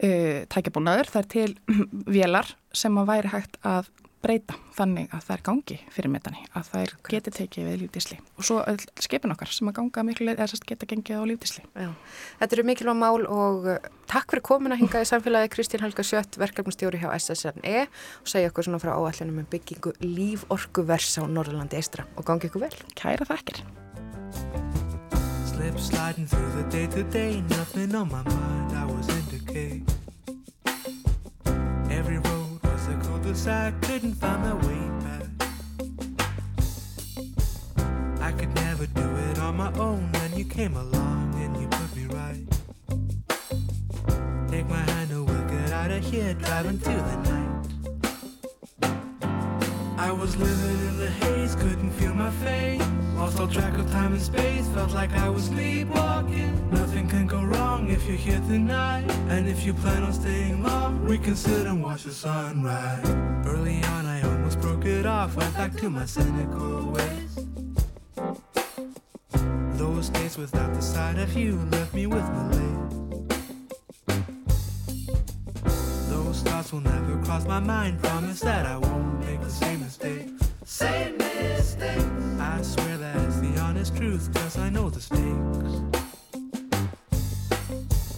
[0.04, 1.50] uh, tækjabúnaður, það er til
[2.16, 3.90] vélar sem að væri hægt að
[4.20, 8.18] breyta þannig að það er gangi fyrir metani, að það er getið tekið við lífdísli.
[8.36, 8.58] Og svo
[9.00, 11.64] skipin okkar sem að ganga miklu leið eða geta gengið á lífdísli.
[11.72, 11.90] Já.
[12.40, 16.04] Þetta eru mikilvæg mál og uh, takk fyrir komin að hinga í samfélagi Kristín Helga
[16.06, 21.24] Sjött, verkefnustjóri hjá SSNE og segja okkur svona frá áallinu með um byggingu líforkuvers á
[21.24, 22.74] Norrlandi eistra og gangi ykkur vel.
[22.98, 23.64] Kæra þakkir.
[25.48, 29.99] Slip sliding through the day to day Nothing on my mind, I was in
[33.30, 35.26] cause I couldn't find my way back.
[38.20, 41.94] I could never do it on my own, and you came along and you put
[41.94, 42.44] me right.
[44.50, 47.59] Take my hand and we'll get out of here, driving to the night.
[50.00, 52.82] I was living in the haze, couldn't feel my face.
[53.16, 56.70] Lost all track of time and space, felt like I was sleepwalking.
[56.70, 59.04] Nothing can go wrong if you're here tonight.
[59.28, 63.06] And if you plan on staying long, we can sit and watch the sunrise.
[63.46, 67.46] Early on, I almost broke it off, went back to my cynical ways.
[69.76, 72.80] Those days without the sight of you left me with malaise.
[76.08, 79.79] Those thoughts will never cross my mind, promise that I won't make the same.
[80.82, 85.20] I swear that's the honest truth, cause I know the stakes.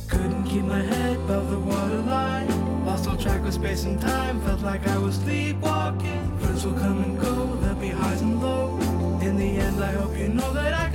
[0.09, 2.87] Couldn't keep my head above the waterline.
[2.87, 6.39] Lost all track of space and time, felt like I was sleepwalking.
[6.39, 8.83] Friends will come and go, there'll be highs and lows.
[9.23, 10.92] In the end, I hope you know that I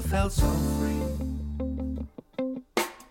[0.00, 0.46] Felt so
[0.78, 1.02] free.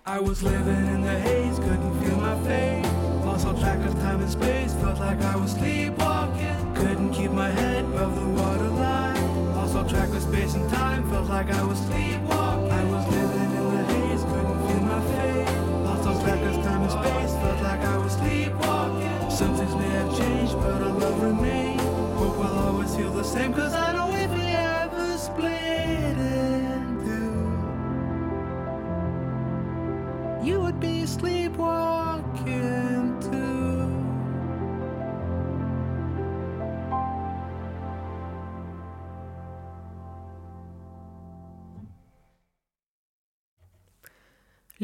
[0.06, 2.86] I was living in the haze, couldn't feel my face.
[3.26, 6.76] Lost all track of time and space, felt like I was sleepwalking.
[6.76, 9.54] Couldn't keep my head above the waterline.
[9.54, 12.06] Lost all track of space and time, felt like I was sleepwalking.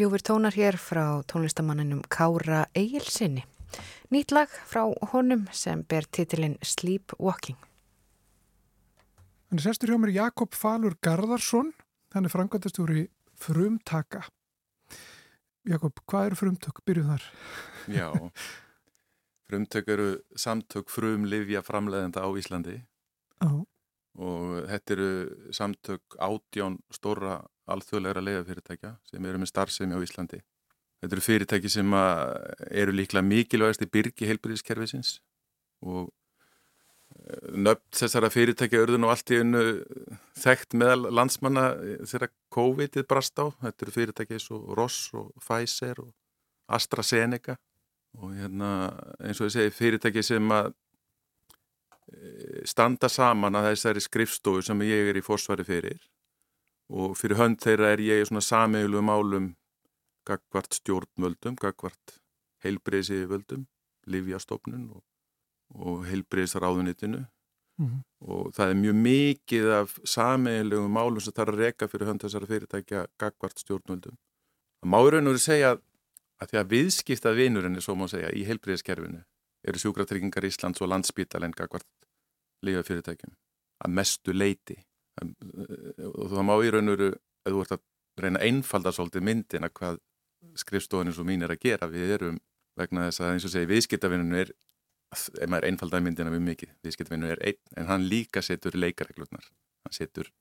[0.03, 3.45] Ljúfur tónar hér frá tónlistamanninum Kára Egilsinni.
[4.11, 4.81] Nýtt lag frá
[5.13, 7.55] honum sem ber titilinn Sleepwalking.
[9.47, 11.71] Hann er sestur hjá mér Jakob Falur Garðarsson,
[12.11, 14.25] hann er frangvæntastjóri frumtaka.
[15.71, 16.83] Jakob, hvað eru frumtök?
[16.83, 17.29] Byrjuð þar.
[18.01, 18.11] Já,
[19.47, 22.81] frumtök eru samtök frum livja framleiðenda á Íslandi
[23.39, 23.55] Já,
[24.19, 25.11] og þetta eru
[25.55, 27.39] samtök átján stóra
[27.71, 30.41] alþjóðlegra leiðafyrirtækja sem eru með starfsemi á Íslandi.
[31.03, 31.95] Þetta eru fyrirtæki sem
[32.71, 35.17] eru líklega mikilvægast í byrgi heilbyrðiskerfisins
[35.83, 36.05] og
[37.17, 39.63] eh, nöfn þessara fyrirtækja örðu nú allt í einu
[40.39, 41.65] þekkt meðal landsmanna
[42.07, 43.51] þegar COVID-ið brast á.
[43.65, 46.13] Þetta eru fyrirtæki eins og Ross og Pfizer og
[46.71, 47.57] AstraZeneca
[48.21, 48.71] og hérna
[49.19, 50.71] eins og ég segi fyrirtæki sem að
[52.15, 55.99] eh, standa saman að þessari skrifstofu sem ég er í fórsvari fyrir
[56.89, 59.53] og fyrir hönd þeirra er ég í svona sameilu málum
[60.27, 62.17] gagvart stjórnvöldum, gagvart
[62.63, 63.65] heilbreyðsíðvöldum,
[64.07, 65.03] livjastofnun og,
[65.75, 67.25] og heilbreyðsráðunitinu
[67.79, 68.03] Mhm.
[68.21, 72.45] og það er mjög mikið af sameilegum málum sem er að reka fyrir hönd þessara
[72.45, 74.17] fyrirtækja gagvart stjórnvöldum.
[74.83, 75.71] Það má raun og veru segja
[76.39, 79.23] að því að viðskiptað vinurinn er svo má segja í heilbreyðskerfinu
[79.65, 81.87] eru sjúkratryggingar Íslands og landsbítalinn gagvart
[82.61, 83.33] lífafyrirtækjum
[83.83, 84.77] að mestu leiti
[85.21, 87.83] og það má í raun og veru ef þú ert að
[88.23, 89.99] reyna að einfalda svolítið myndina hvað
[90.59, 92.39] skrifstofan eins og mín er að gera við erum
[92.79, 94.53] vegna þess að eins og segi viðskiptavinnun er
[95.13, 99.45] ef maður einfaldaði myndina mjög mikið viðskiptavinnun er einn en hann líka setur leikareglurnar
[99.85, 100.31] hann setur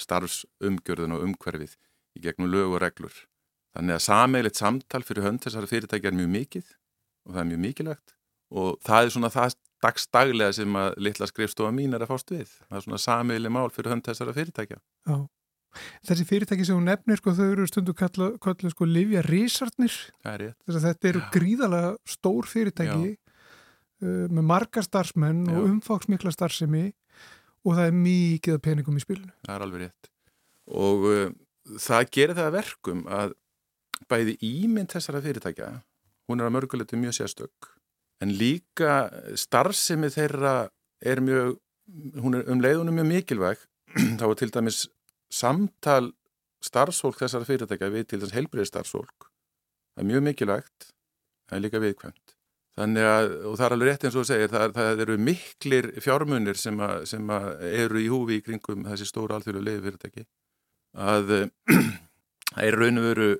[0.00, 1.76] starfsumgjörðun og umhverfið
[2.16, 3.14] í gegnum lög og reglur.
[3.76, 6.72] Þannig að sameilitt samtal fyrir hönd þessari fyrirtæki er mjög mikið
[7.26, 8.14] og það er mjög mikilvægt.
[8.50, 12.52] Og það er svona það dagstaglega sem að litla skrifstofa mín er að fást við.
[12.68, 14.80] Það er svona samiðli mál fyrir hönd þessara fyrirtækja.
[15.08, 15.16] Já.
[16.08, 19.94] Þessi fyrirtæki sem hún nefnir, sko, þau eru stundu kallið sko Livja Rísartnir.
[20.24, 20.56] Það er rétt.
[20.66, 25.54] Þess að þetta eru gríðalega stór fyrirtæki uh, með margar starfsmenn Já.
[25.54, 26.88] og umfáksmikla starfsemi
[27.62, 29.32] og það er mikið peningum í spilinu.
[29.46, 30.10] Það er alveg rétt.
[30.80, 31.30] Og uh,
[31.78, 33.36] það gerir það verkum að
[34.10, 35.70] bæði ímynd þessara fyrirtækja,
[36.30, 37.70] hún er að mörguleitu mjög sérstök,
[38.20, 38.94] en líka
[39.38, 40.54] starfsemi þeirra
[41.00, 41.58] er mjög,
[42.20, 43.62] hún er um leiðunum mjög mikilvæg,
[44.20, 44.80] þá er til dæmis
[45.32, 46.12] samtal
[46.64, 49.30] starfsfólk þessara fyrirtækja við til þess heilbriði starfsfólk,
[49.94, 50.90] það er mjög mikilvægt,
[51.48, 52.36] það er líka viðkvæmt.
[52.80, 56.60] Þannig að, og það er alveg rétt eins og segir, það, það eru miklir fjármunir
[56.60, 60.26] sem, a, sem a eru í húfi í kringum þessi stóra alþjóðlega leiði fyrirtæki,
[61.08, 61.32] að
[62.52, 63.30] það er raun og veru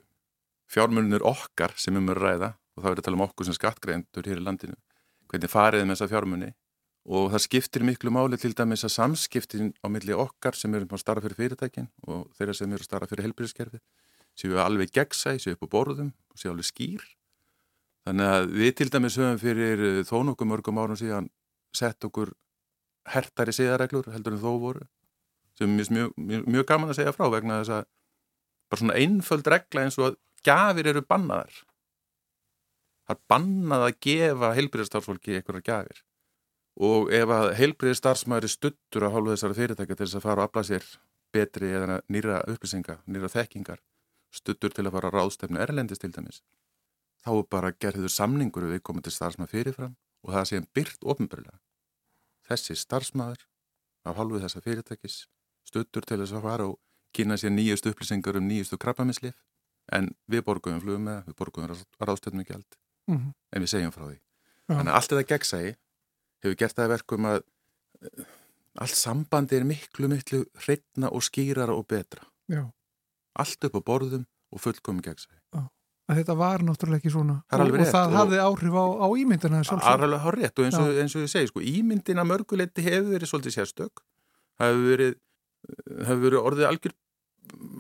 [0.71, 4.27] fjármunir okkar sem um að ræða, og þá er að tala um okkur sem skattgreindur
[4.31, 4.77] hér í landinu,
[5.29, 6.51] hvernig fariðum þessa fjármunni
[7.11, 11.05] og það skiptir miklu máli til dæmis að samskiptin á milli okkar sem eru að
[11.05, 13.81] starfa fyrir fyrirtækin og þeirra sem eru að starfa fyrir helbriðskerfi
[14.41, 17.07] séu alveg gegnsæ, séu upp á borðum og séu alveg skýr
[18.09, 21.29] Þannig að við til dæmis höfum fyrir eh, þó nokkuð mörgum árum síðan
[21.77, 22.33] sett okkur
[23.13, 24.87] hertari siðareglur heldur en þó voru
[25.59, 27.85] sem er mjög, mjög, mjög gaman að segja frá vegna þess að
[28.71, 30.17] bara svona einföld regla eins og að
[30.47, 31.53] gafir eru bannaðar.
[33.11, 36.03] Það er bannað að gefa heilbyrðarstarfsfólki einhverjar gafir
[36.87, 40.63] og ef að heilbyrðarstarfsmæri stuttur að hálfa þessara fyrirtækja til þess að fara að afla
[40.69, 40.85] sér
[41.35, 43.81] betri eða nýra upplýsinga, nýra þekkingar
[44.31, 46.39] stuttur til að fara að ráðstefnu erlendist til dæmis
[47.25, 51.59] þá er bara gerður samningur við komandi starfsmæð fyrirfram og það séum byrt ofinbörlega.
[52.47, 53.43] Þessi starfsmæður
[54.07, 55.25] af halvu þessa fyrirtækis
[55.67, 56.79] stuttur til þess að fara og
[57.17, 59.35] kynna sér nýjust upplýsingar um nýjustu krabbamislif
[59.93, 61.67] en við borgum flugum með, við borgum
[61.99, 62.79] ráðstöðnum ekki allt
[63.11, 63.33] mm -hmm.
[63.53, 64.17] en við segjum frá því.
[64.17, 64.75] Já.
[64.75, 65.73] Þannig að allt þetta gegnsægi
[66.43, 68.25] hefur gert það verkum að uh,
[68.81, 72.25] allt sambandi er miklu, miklu hreitna og skýrara og betra.
[72.49, 72.71] Já.
[73.35, 75.41] Allt upp á borðum og fullkomi gegnsægi
[76.11, 79.63] að þetta var náttúrulega ekki svona og, og það og hafði áhrif á, á ímyndina
[79.69, 82.85] Það er alveg hár rétt og eins og, eins og ég segi sko, ímyndina mörguleiti
[82.87, 84.03] hefur verið svolítið sérstök
[84.59, 85.15] það hefur verið,
[86.09, 86.97] hefur verið orðið algjör,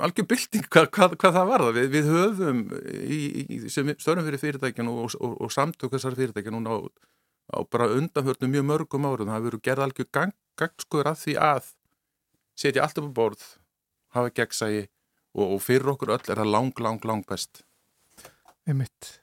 [0.05, 2.61] algjör bylting hvað, hvað, hvað það var við, við höfum
[2.91, 6.79] í, í, sem stöðum fyrir fyrirtækjan og, og samtök þessar fyrirtækjan núna á,
[7.57, 11.73] á bara undanhörnum mjög mörgum árum það hefur gerð algjör gang, gangskuður að því að
[12.61, 13.47] setja allt upp á borð
[14.17, 14.87] hafa gegnsægi
[15.41, 17.63] og fyrir okkur öll er það lang, lang, lang best
[18.69, 19.21] Einmitt.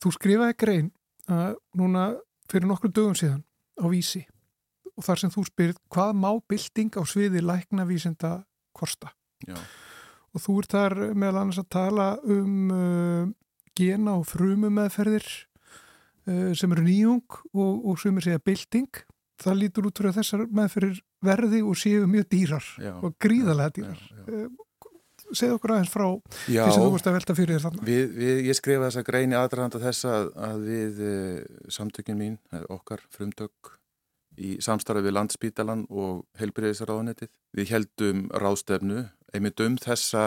[0.00, 0.90] Þú skrifaði grein
[1.30, 2.04] að núna
[2.50, 3.42] fyrir nokkur dögum síðan
[3.78, 4.24] á vísi
[4.96, 8.32] og þar sem þú spyrir hvað má bylting á sviði læknavísinda
[8.76, 9.12] kosta
[9.46, 9.56] Já.
[10.34, 13.28] Og þú ert þar meðal annars að tala um uh,
[13.78, 19.04] gena og frumumeðferðir uh, sem eru nýjung og, og sem er segja bylting
[19.40, 23.76] það lítur út fyrir að þessar meðferðir verði og séu mjög dýrar já, og gríðarlega
[23.78, 24.66] dýrar já, já, uh,
[25.36, 27.84] segð okkur aðeins frá því sem þú vorust að velta fyrir þér þannig.
[27.88, 31.12] Við, við, ég skrifa þessa greini aðdraðanda þess að, að við e,
[31.76, 33.74] samtökin mín, eh, okkar frumtök
[34.40, 37.30] í samstarfi við landsbítalan og helbriðisraðanettið.
[37.58, 40.24] Við heldum ráðstefnu einmitt um þessa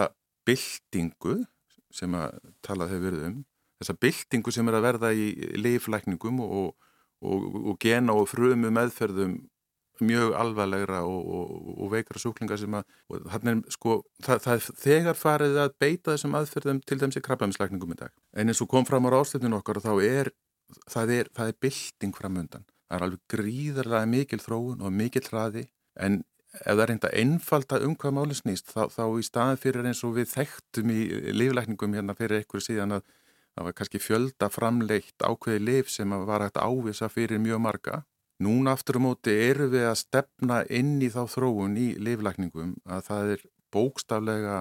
[0.47, 1.41] byltingu
[1.93, 3.39] sem að talað hefur verið um,
[3.81, 5.27] þessa byltingu sem er að verða í
[5.59, 6.73] leiflækningum og,
[7.23, 9.41] og, og gena og frumu meðferðum
[10.01, 11.27] mjög alvarlegra og,
[11.77, 16.37] og, veikra súklingar sem að, er, sko, það, það er þegar farið að beita þessum
[16.39, 18.13] aðferðum til dæmis í krabbaminslækningum í dag.
[18.33, 20.31] En eins og kom fram á ráðstöfninu okkar þá er,
[20.89, 22.65] það er, það er bilding fram undan.
[22.89, 25.67] Það er alveg gríðarlega mikil þróun og mikil hraði
[26.01, 29.89] en ef það er reynda einfalda um hvað máli snýst þá, þá í staðin fyrir
[29.89, 31.01] eins og við þekktum í
[31.33, 33.05] líflækningum hérna fyrir einhverju síðan að
[33.53, 38.03] það var kannski fjölda framleitt ákveði lif sem var hægt ávisa fyrir mjög marga
[38.43, 43.03] Núna aftur á móti eru við að stefna inn í þá þróun í liflækningum að
[43.07, 44.55] það er bókstaflega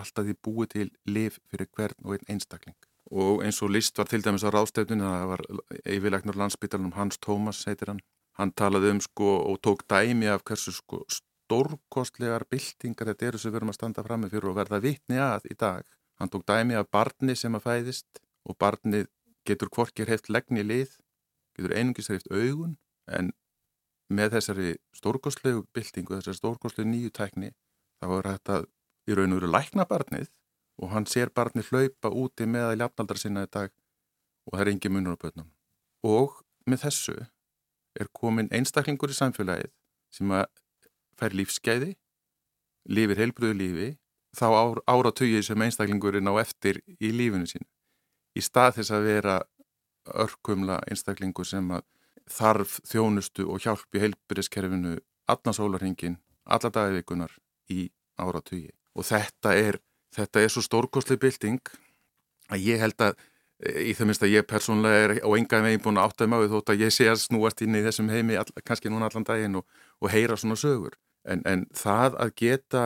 [0.00, 2.76] alltaf því búið til lif fyrir hvern og einn einstakling.
[3.10, 5.42] Og eins og list var til dæmis á ráðstefninu, það var
[5.96, 8.02] yfirleiknur landsbytalanum Hans Tómas, heitir hann.
[8.38, 11.02] Hann talaði um sko og tók dæmi af hversu sko
[11.44, 15.20] stórkostlegar byltingar þetta eru sem við erum að standa fram með fyrir og verða vittni
[15.20, 15.84] að í dag.
[16.20, 19.04] Hann tók dæmi af barni sem að fæðist og barni
[19.44, 20.94] getur hvorkir heilt legni lið,
[21.56, 22.78] getur einungis heilt augun
[23.10, 23.32] en
[24.14, 27.52] með þessari stórgóðslegu byltingu, þessari stórgóðslegu nýju tækni
[28.00, 28.58] þá er þetta
[29.08, 30.30] í raun og veru lækna barnið
[30.80, 33.72] og hann sér barnið hlaupa úti með að ljafnaldra sinna í dag
[34.44, 35.48] og það er engi munur á börnum.
[36.04, 37.16] Og með þessu
[38.00, 39.72] er komin einstaklingur í samfélagið
[40.14, 40.48] sem að
[41.18, 41.94] fær lífsgæði,
[42.90, 43.88] lifir heilbröðu lífi,
[44.34, 44.46] þá
[44.90, 47.66] áratugið sem einstaklingurinn á eftir í lífinu sín.
[48.34, 49.36] Í stað þess að vera
[50.10, 51.84] örkumla einstaklingur sem að
[52.30, 54.96] þarf þjónustu og hjálp í heilbyrðiskerfinu
[55.30, 57.32] allan sólarhingin, alla dagvikunar
[57.70, 57.88] í
[58.20, 58.72] áratugi.
[58.94, 59.78] Og þetta er,
[60.14, 61.62] þetta er svo stórkosli bilding
[62.52, 63.16] að ég held að
[63.64, 66.72] í það minnst að ég persónlega er á enga veginn búin að átta því þótt
[66.74, 69.66] að ég sé að snúast inn í þessum heimi all, kannski núna allan daginn og,
[70.00, 70.98] og heyra svona sögur.
[71.24, 72.82] En, en það að geta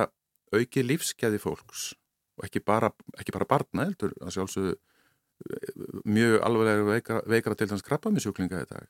[0.55, 1.93] auki lífskeði fólks
[2.39, 4.77] og ekki bara, ekki bara barna heldur að sjálfsögðu
[6.09, 8.89] mjög alveg veikra, veikra til þess krabbamisjúklinga í dag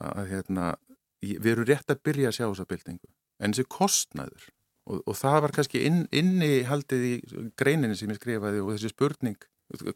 [0.00, 0.72] að hérna,
[1.20, 3.10] við erum rétt að byrja að sjá þessa byltingu
[3.42, 4.46] en þessi kostnæður
[4.88, 7.14] og, og það var kannski inn, inni haldið í
[7.58, 9.38] greininni sem ég skrifaði og þessi spurning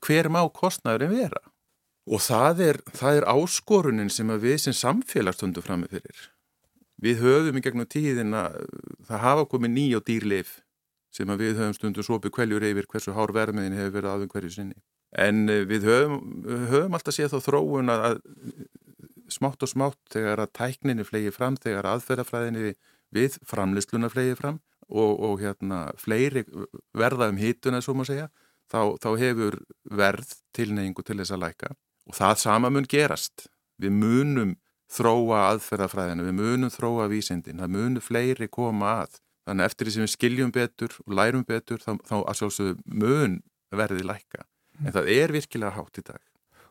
[0.02, 1.42] hver má kostnæðurinn vera?
[2.06, 6.26] Og það er, það er áskorunin sem við sem samfélagstundu fram með fyrir.
[7.02, 8.60] Við höfum í gegnum tíðin að
[9.08, 10.60] það hafa komið ný og dýrleif
[11.12, 14.78] sem við höfum stundum sopið kveljur yfir hversu hár vermiðin hefur verið aðum hverju sinni.
[15.16, 16.16] En eh, við höfum,
[16.70, 18.20] höfum alltaf séð þá þróun að
[19.32, 22.74] smátt og smátt þegar að tækninni flegi fram, þegar aðferðafræðinni
[23.14, 26.44] við framlistluna flegi fram og, og hérna fleiri
[26.94, 28.28] verða um hítuna, svo maður segja,
[28.72, 29.58] þá, þá hefur
[30.02, 31.74] verð tilneyingu til þess að læka
[32.06, 33.48] og það sama mun gerast.
[33.82, 34.56] Við munum
[34.92, 39.18] þróa aðferðafræðinu, við munum þróa vísindin, það munum fleiri koma að.
[39.46, 43.40] Þannig eftir því sem við skiljum betur og lærum betur, þá, þá að sjálfsögðu mun
[43.74, 44.46] verði læka
[44.84, 46.22] en það er virkilega hátt í dag.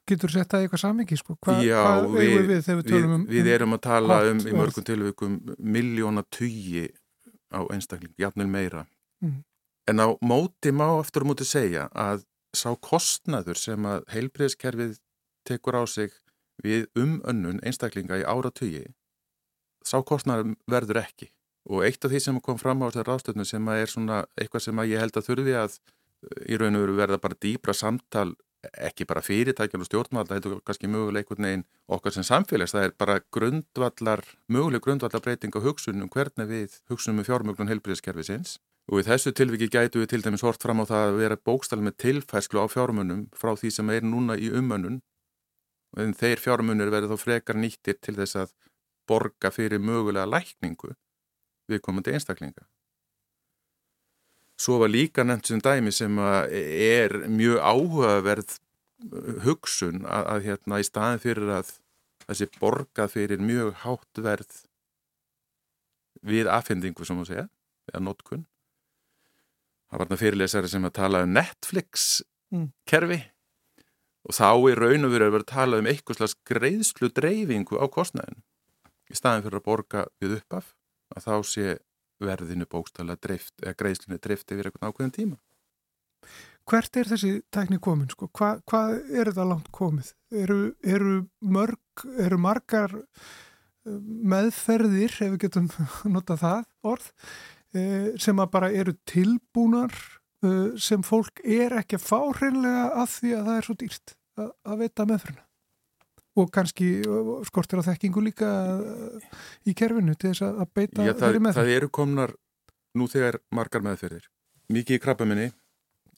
[0.06, 1.36] Getur þú sett það í eitthvað samingi sko?
[1.42, 4.86] Hva, Já, hvað við, við, við, við, um, við erum að tala um í mörgum
[4.86, 6.86] tilvægum miljóna tugi
[7.50, 8.84] á einstakling, jafnvel meira.
[9.26, 9.40] Mm.
[9.90, 15.00] En á móti má eftir að móti segja að sá kostnaður sem að heilbreyðskerfið
[15.46, 16.14] tekur á sig
[16.64, 18.86] við umönnun einstaklinga í ára tugi,
[19.86, 21.30] sá kostnaður verður ekki.
[21.70, 24.82] Og eitt af því sem kom fram á þessar ráðstöfnu sem er svona eitthvað sem
[24.86, 25.78] ég held að þurfi að
[26.50, 28.32] í raun og veru verða bara dýbra samtal
[28.74, 31.66] ekki bara fyrirtækjan og stjórnvalda þetta er kannski möguleg einhvern veginn
[31.98, 37.22] okkar sem samfélags, það er bara grundvallar möguleg grundvallar breyting á hugsunum hvernig við hugsunum
[37.22, 38.56] með fjármögnun helbriðskerfi sinns
[38.92, 41.82] og í þessu tilviki gætu við til dæmis hort fram á það að vera bókstall
[41.82, 45.02] með tilfærslu á fjármönnum frá því sem er núna í umönnun
[45.98, 48.56] en þeir fjármönnur verður þá frekar nýttir til þess að
[49.10, 50.94] borga fyrir mögulega lækningu
[51.72, 52.68] við komandi einstaklinga
[54.56, 60.80] Svo var líka nefnt sem dæmi sem er mjög áhugaverð uh, hugsun að, að hérna
[60.80, 61.74] í staðin fyrir að
[62.24, 64.62] þessi borga fyrir mjög hátt verð
[66.26, 67.50] við aðfendingu sem þú segja,
[67.92, 68.46] eða notkun.
[69.96, 72.02] Það var þarna fyrirlesari sem að tala um Netflix
[72.52, 72.66] mm.
[72.84, 73.22] kerfi
[74.28, 77.80] og þá er raun og verið að vera að tala um eitthvað slags greiðslu dreifingu
[77.80, 78.42] á kostnæðin.
[79.08, 80.74] Í staðin fyrir að borga við uppaf
[81.16, 81.78] að þá sé
[82.28, 85.40] verðinu bókstala drift, eða greiðslinu drift yfir einhvern ákveðin tíma.
[86.68, 88.12] Hvert er þessi tækni komin?
[88.12, 88.28] Sko?
[88.36, 90.12] Hva, hvað er þetta langt komið?
[90.44, 94.00] Eru, eru, mörg, eru margar eh,
[94.36, 95.72] meðferðir, ef við getum
[96.18, 97.12] notað það orð,
[98.22, 99.96] sem að bara eru tilbúnar
[100.46, 104.16] eh, sem fólk er ekki að fá hreinlega að því að það er svo dýrt
[104.40, 105.46] að, að veita meðferðina?
[106.36, 106.88] og kannski
[107.48, 108.48] skortir á þekkingu líka
[109.64, 112.34] í kerfinu til þess að beita Já, það, það eru komnar
[112.96, 114.26] nú þegar margar meðferðir.
[114.72, 115.46] Mikið í krabbaminni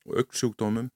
[0.07, 0.89] og auktsjúkdómum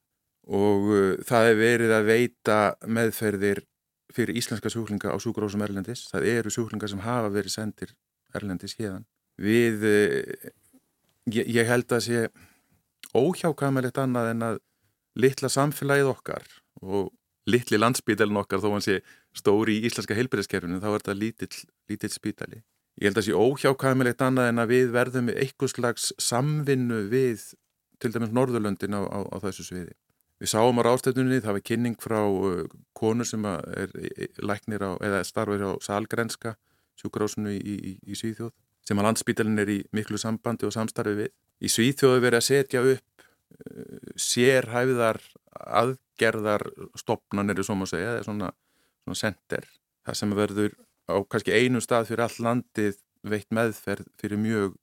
[0.52, 3.64] og uh, það er verið að veita meðferðir
[4.12, 6.08] fyrir íslenska sjúklinga á sjúkurósum Erlendis.
[6.12, 7.94] Það eru sjúklinga sem hafa verið sendir
[8.36, 9.06] Erlendis hérðan
[9.42, 10.52] við uh,
[11.34, 12.26] ég, ég held að sé
[13.18, 14.60] óhjákamilegt annað en að
[15.20, 16.46] litla samfélagið okkar
[16.82, 17.12] og
[17.50, 19.00] litli landsbítalinn okkar þó hann sé
[19.36, 21.56] stóri í íslenska heilbyrðiskerfinu þá er þetta lítill,
[21.90, 22.62] lítill spítali.
[23.00, 27.52] Ég held að sé óhjákvæmilegt annað en að við verðum eitthvað slags samvinnu við
[28.02, 29.94] til dæmis Norðurlöndin á, á, á þessu sviði.
[30.42, 32.64] Við sáum á ráðstöfnunni, það var kynning frá uh,
[32.98, 33.92] konu sem er
[34.42, 36.56] læknir á, eða starfir á Salgrenska,
[36.98, 38.52] sjúkrásunu í, í, í Svíþjóð,
[38.88, 41.32] sem að landsbítalinn er í miklu sambandi og samstarfi við.
[41.62, 45.22] Í Svíþjóðu verið að setja upp uh, sérhæfiðar
[45.82, 46.66] aðgerðar
[47.00, 48.52] stopnarnir er svona eða svona,
[49.06, 49.68] svona sender.
[50.08, 50.76] Það sem verður
[51.12, 54.76] á kannski einu stað fyrir all landið veitt meðferð fyrir mjög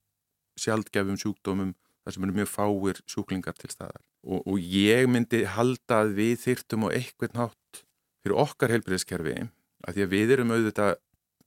[0.58, 1.74] sjálfgefum sjúkdómum
[2.04, 4.02] þar sem eru mjög fáir sjúklingar til staðar.
[4.26, 7.82] Og, og ég myndi halda að við þyrtum á eitthvað nátt
[8.22, 9.36] fyrir okkar heilbriðskerfi
[9.86, 10.94] að því að við erum auðvitað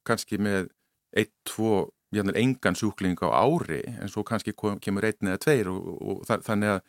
[0.07, 0.69] kannski með
[1.11, 1.91] eitt, tvo,
[2.35, 6.81] engan sjúkling á ári en svo kannski kemur einn eða tveir og, og þannig að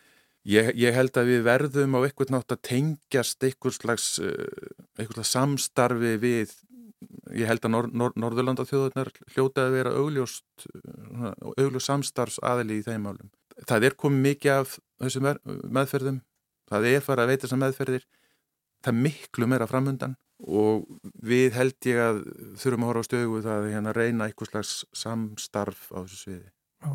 [0.42, 5.22] Ég, ég held að við verðum á eitthvað nátt að tengjast eitthvað slags, eh, slags
[5.28, 6.54] samstarfi við,
[7.30, 10.66] ég held að nor, nor, Norðurlanda þjóðunar hljótaði að vera augljóst,
[11.54, 13.30] augljóst samstarfs aðli í þeim álum.
[13.68, 15.30] Það er komið mikið af þessum
[15.78, 16.18] meðferðum,
[16.72, 18.06] það er farið að veita þessar meðferðir,
[18.82, 20.86] það miklu meira framundan og
[21.22, 22.20] við held ég að
[22.58, 26.48] þurfum að horfa á stögu það að hérna reyna eitthvað slags samstarf á þessu sviði.
[26.82, 26.92] Já.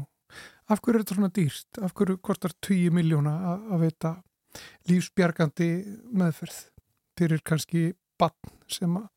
[0.67, 1.69] Af hverju er þetta svona dýrst?
[1.79, 4.17] Af hverju kostar 20 miljóna að veita
[4.89, 5.69] lífsbjargandi
[6.17, 6.59] meðferð
[7.17, 7.89] fyrir kannski
[8.19, 9.07] bann sem að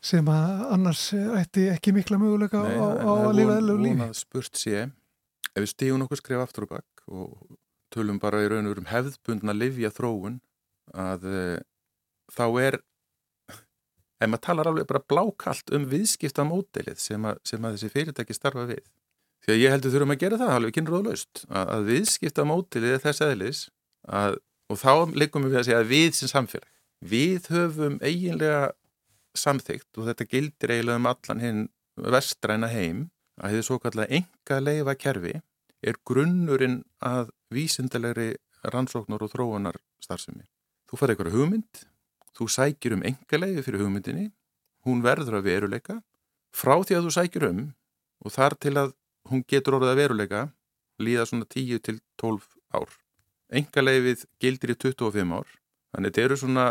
[0.00, 3.82] sem að annars ætti ekki mikla möguleika Nei, á, á að lifa eða líf.
[3.84, 4.76] Nei, það er spurt sé
[5.50, 7.34] ef við stígun okkur skrifa aftur og bakk og
[7.92, 10.38] tölum bara í raun og verum hefðbundna livja þróun
[10.96, 11.42] að e,
[12.32, 12.78] þá er
[14.20, 18.66] ef maður talar alveg bara blákallt um viðskipta mótilið sem, sem að þessi fyrirtæki starfa
[18.68, 18.82] við
[19.40, 23.04] því að ég heldur þurfum að gera það alveg kynruðlaust að, að viðskipta mótilið er
[23.06, 23.62] þess eðlis
[24.08, 24.36] að,
[24.68, 26.68] og þá leikum við að segja að við sem samfélag
[27.00, 28.72] við höfum eiginlega
[29.38, 31.62] samþygt og þetta gildir eiginlega um allan hinn
[32.00, 33.08] vestræna heim
[33.40, 35.38] að þið svo kallega enga leifa kerfi
[35.80, 38.34] er grunnurinn að vísindalegri
[38.74, 40.44] rannsóknar og þróunar starfsemi.
[40.90, 41.82] Þú farið eitthvað hugmynd,
[42.36, 44.30] þú sækir um enga leifi fyrir hugmyndinni,
[44.86, 46.00] hún verður að veruleika,
[46.54, 47.62] frá því að þú sækir um
[48.24, 48.96] og þar til að
[49.30, 50.42] hún getur orðið að veruleika
[51.00, 52.92] líða svona 10 til 12 ár.
[53.50, 55.60] Enga leifið gildir í 25 ár
[55.90, 56.64] Þannig þetta eru svona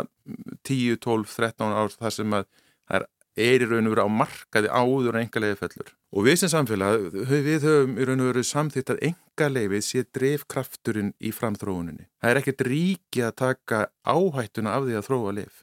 [0.66, 2.46] 10, 12, 13 ár þar sem að
[2.88, 3.06] það er,
[3.42, 5.90] er í raun og veru á markaði áður en enga leiði fellur.
[6.10, 10.04] Og við sem samfélag, við höfum í raun og veru samþýtt að enga leifið sé
[10.16, 12.08] drefkrafturinn í framþróuninni.
[12.20, 15.62] Það er ekkert ríki að taka áhættuna af því að þróa leif.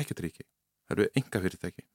[0.00, 0.46] Ekkert ríki.
[0.84, 1.86] Það eru enga fyrirtæki.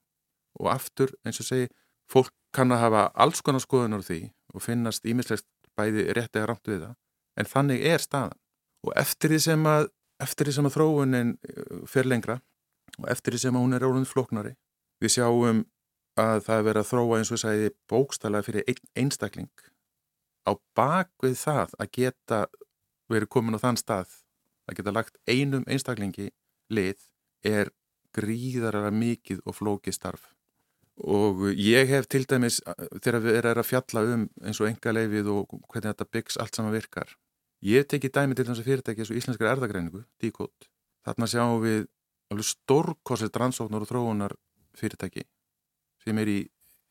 [0.60, 1.70] Og aftur, eins og segi,
[2.10, 4.22] fólk kann að hafa alls konar skoðunar því
[4.56, 5.48] og finnast ímislegt
[5.78, 6.96] bæði rétt eða rámt við það.
[7.40, 8.40] En þannig er staðan.
[8.88, 9.90] Og eftir því sem að
[10.26, 12.40] því sem að þróunin uh, fer lengra
[12.98, 13.86] og eftir því sem að hún er
[15.00, 15.66] við sjáum
[16.20, 19.52] að það er verið að þróa eins og sæði bókstala fyrir ein, einstakling.
[20.44, 22.40] Á bakvið það að geta
[23.10, 24.18] verið komin á þann stað
[24.70, 26.30] að geta lagt einum einstaklingi
[26.74, 27.00] lið
[27.46, 27.72] er
[28.16, 30.28] gríðarara mikið og flókið starf.
[31.00, 32.60] Og ég hef til dæmis
[33.00, 36.60] þegar við erum að fjalla um eins og enga leifið og hvernig þetta byggs allt
[36.60, 37.14] saman virkar.
[37.64, 40.68] Ég teki dæmi til þess að fyrirtæki eins og Íslenskar erðagreiningu, díkótt.
[41.08, 41.88] Þarna sjáum við
[42.30, 44.36] alveg stórkorsið rannsóknar og þróunar
[44.80, 45.26] fyrirtæki
[46.04, 46.40] sem er í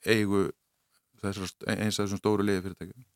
[0.07, 0.49] eigu
[1.23, 3.07] þessar, eins af þessum stóru liði fyrirtæki.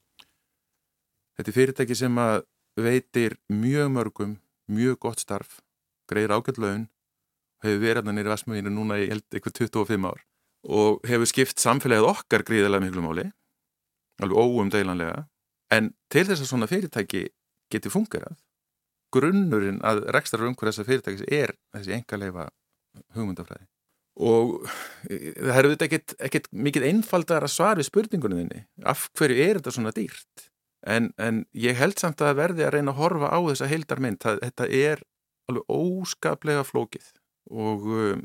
[1.39, 2.39] Þetta er fyrirtæki sem að
[2.81, 4.37] veitir mjög mörgum,
[4.73, 5.61] mjög gott starf,
[6.11, 6.87] greiðir ágætt laun,
[7.62, 10.25] hefur verið hann nýri Vasmöginu núna í eitthvað 25 ár
[10.62, 13.25] og hefur skipt samfélagið okkar gríðilega miklu máli,
[14.23, 15.25] alveg óumdeilanlega,
[15.75, 17.25] en til þess að svona fyrirtæki
[17.73, 18.37] geti fungerað
[19.12, 22.49] grunnurinn að rekstra umhverja þessar fyrirtækis er þessi engaleifa
[23.16, 23.66] hugmyndafræði
[24.20, 24.66] og
[25.08, 28.64] e, það er auðvitað ekkert, ekkert mikið einfaldar að svara við spurningunum þinni.
[28.84, 30.48] Af hverju er þetta svona dýrt?
[30.82, 34.24] En, en ég held samt að verði að reyna að horfa á þessa heildarmynd.
[34.42, 35.04] Þetta er
[35.50, 37.12] alveg óskaplega flókið.
[37.52, 38.24] Og um,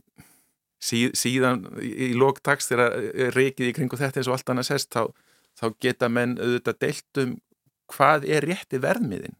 [0.83, 2.95] síð, síðan í lógtaks þegar
[3.35, 5.03] reikið í kringu þetta eins og allt annað sest þá,
[5.57, 7.35] þá geta menn auðvitað deilt um
[7.93, 9.37] hvað er rétti verðmiðin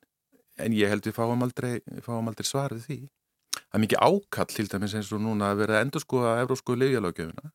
[0.64, 3.00] en ég held við fáum aldrei, fáum aldrei svarið því
[3.68, 6.78] það er mikið ákall til dæmis eins og núna að vera að endur skoða eurósku
[6.78, 7.52] leifjalagjöfuna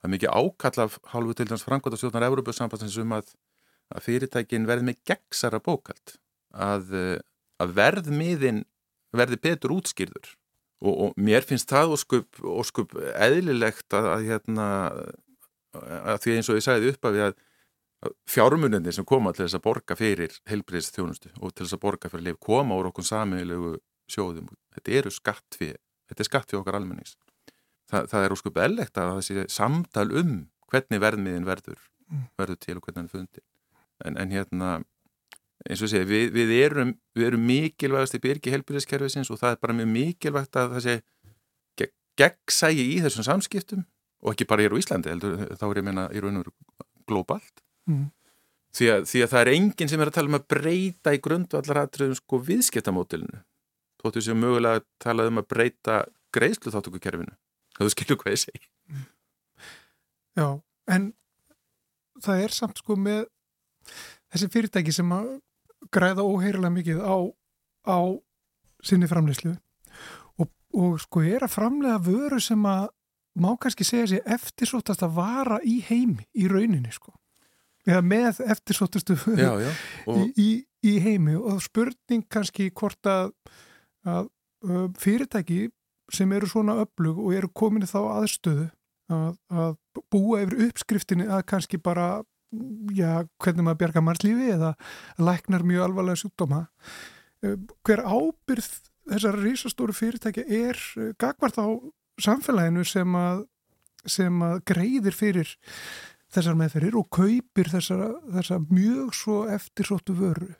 [0.00, 3.34] það er mikið ákall af hálfu til dæmis Frankværtastjórnar Európa-sambansins um að,
[3.92, 6.16] að fyrirtækin verði með gegnsara bókald
[6.50, 6.94] að,
[7.60, 8.64] að verðmiðin
[9.16, 10.34] verði betur útskýrður.
[10.80, 14.66] Og, og mér finnst það óskup, óskup eðlilegt að, að hérna
[15.76, 17.38] að því eins og ég sagði upp að við að
[18.32, 22.10] fjármunindi sem koma til þess að borga fyrir helbriðist þjónustu og til þess að borga
[22.10, 23.74] fyrir liv koma úr okkur samilegu
[24.10, 25.80] sjóðum þetta eru skatt fyrir,
[26.10, 27.16] þetta er skatt fyrir okkar almennings.
[27.90, 30.34] Þa, það er óskup ellegt að það sé samtal um
[30.70, 31.80] hvernig verðmiðin verður
[32.10, 32.26] mm.
[32.38, 33.46] verður til og hvernig hann er fundin
[34.06, 34.72] en, en hérna
[35.68, 39.76] eins og sé, við, við erum, erum mikilvægast í byrki helbriðiskerfisins og það er bara
[39.76, 41.00] mjög mikilvægt að það sé
[42.20, 43.84] gegnsægi í þessum samskiptum
[44.20, 46.54] og ekki bara hér á Íslandi heldur, þá er ég meina í raun og veru
[47.08, 48.08] glóbalt mm.
[48.76, 51.22] því, að, því að það er enginn sem er að tala um að breyta í
[51.24, 53.40] grundvallar aðtröðum sko viðskiptamótilinu
[54.00, 56.02] þóttu sem mögulega tala um að breyta
[56.34, 57.36] greiðslu þáttökukerfinu
[57.80, 58.66] þú skilur hvað ég segi.
[60.38, 60.48] Já,
[60.92, 61.10] en
[62.20, 63.24] það er samt sko með
[64.30, 65.30] þessi fyrirtæki sem að
[65.92, 67.16] græða óheirilega mikið á,
[67.88, 67.98] á
[68.84, 69.54] sinni framleyslu
[70.40, 72.90] og, og sko er að framlega vöru sem að
[73.40, 77.14] má kannski segja sér eftirsóttast að vara í heimi í rauninni sko.
[77.88, 80.18] Já, með eftirsóttustu og...
[80.18, 80.48] í, í,
[80.84, 81.36] í heimi.
[81.38, 83.32] Og spurning kannski hvort að,
[84.08, 84.30] að
[85.00, 85.68] fyrirtæki
[86.12, 88.66] sem eru svona öflug og eru komin í þá aðstöðu
[89.10, 89.72] að, að
[90.12, 92.22] búa yfir uppskriftinni að kannski bara
[92.96, 94.74] já, hvernig maður bjarga mannslífi eða
[95.22, 96.64] læknar mjög alvarlega sjúkdóma
[97.40, 98.68] hver ábyrð
[99.10, 100.80] þessar rísastóru fyrirtækja er
[101.20, 101.66] gagvart á
[102.20, 103.44] samfélaginu sem að,
[104.04, 105.54] sem að greiðir fyrir
[106.30, 108.04] þessar meðferðir og kaupir þessar,
[108.36, 110.50] þessar mjög svo eftirsóttu vöru.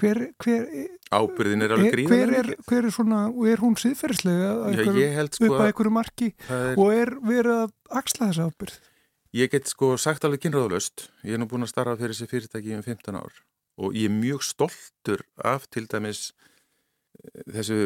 [0.00, 0.66] Hver, hver,
[1.10, 2.30] Ábyrðin er alveg gríðan.
[2.30, 4.50] Hver, hver, er svona, og er hún síðferðslega
[5.34, 8.76] sko upp að einhverju marki er, og er verið að axla þessa ábyrð?
[9.40, 11.08] Ég get sko sagt alveg kynraðalöst.
[11.26, 13.42] Ég er nú búin að starfa fyrir þessi fyrirtæki um 15 ár
[13.80, 16.30] og ég er mjög stoltur af til dæmis
[17.24, 17.78] eh, þessu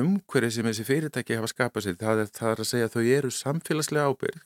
[0.00, 1.98] umhverju sem þessi fyrirtæki hafa skapað sér.
[2.00, 4.44] Það er, það er að segja að þau eru samfélagslega ábyrg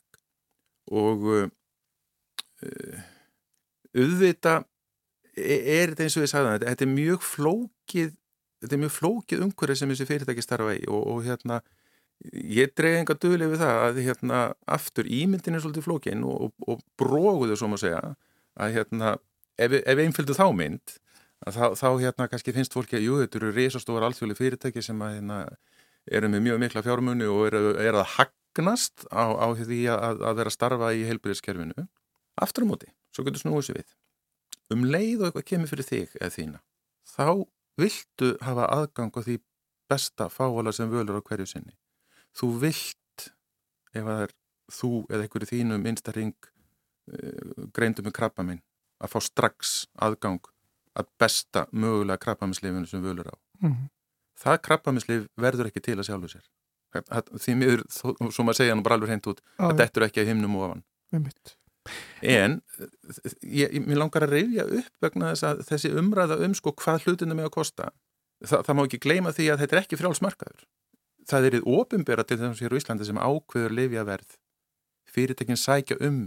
[0.93, 1.47] og uh,
[3.93, 4.63] auðvita
[5.37, 8.11] er þetta eins og ég sagði það, þetta er mjög flókið
[8.63, 11.59] þetta er mjög flókið umhverju sem þessi fyrirtæki starfa í og, og hérna
[12.33, 14.41] ég dregi enga döguleg við það að hérna
[14.77, 18.03] aftur ímyndin er svolítið flókin og, og, og bróguðu svo maður segja
[18.53, 19.15] að hérna
[19.57, 20.97] ef, ef einföldu þá mynd
[21.51, 25.17] þá, þá hérna kannski finnst fólki að jú, þetta eru reysastóðar alþjóðli fyrirtæki sem að
[25.17, 25.39] hérna,
[26.11, 30.39] eru með mjög mikla fjármunni og eru, eru að hagnast á, á því að, að
[30.39, 31.87] vera að starfa í heilbyrðiskerfinu.
[32.43, 33.93] Aftur á móti, svo getur snúið sér við.
[34.71, 36.61] Um leið og eitthvað kemur fyrir þig eða þína,
[37.03, 37.27] þá
[37.81, 39.39] viltu hafa aðgang á því
[39.91, 41.75] besta fávala sem völur á hverju sinni.
[42.33, 43.27] Þú vilt,
[43.93, 44.33] ef það er
[44.73, 48.63] þú eða einhverju þínum einstaring uh, greindum með krabba minn,
[49.03, 50.41] að fá strax aðgang
[50.97, 53.35] að besta mögulega krabbamislifinu sem völur á.
[53.61, 53.89] Mm -hmm.
[54.43, 56.45] Það krabbamislif verður ekki til að sjálfu sér.
[57.41, 60.27] Því miður, svo maður segja nú bara alveg hreint út, að þetta er ekki að
[60.29, 60.83] himnum og ofan.
[62.23, 62.61] En
[63.41, 67.35] ég, ég langar að reyfja upp vegna þess að þessi umræða um sko hvað hlutinu
[67.35, 67.89] með að kosta.
[68.43, 70.67] Þa, það má ekki gleyma því að þetta er ekki frjálsmarkaður.
[71.29, 74.37] Það er í ofinbera til þess að hér á Íslandi sem ákveður lifjaverð.
[75.13, 76.19] Fyrirtekin sækja um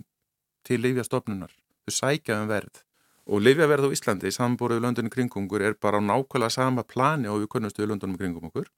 [0.67, 1.53] til lifjastofnunar.
[1.87, 2.83] Þau sækja um verð
[3.27, 7.51] og lifjaverð á Íslandi samborðið löndunum kringungur er bara á nákvæmlega sama plani og við
[7.57, 8.69] kunnastu við löndunum kringum okkur.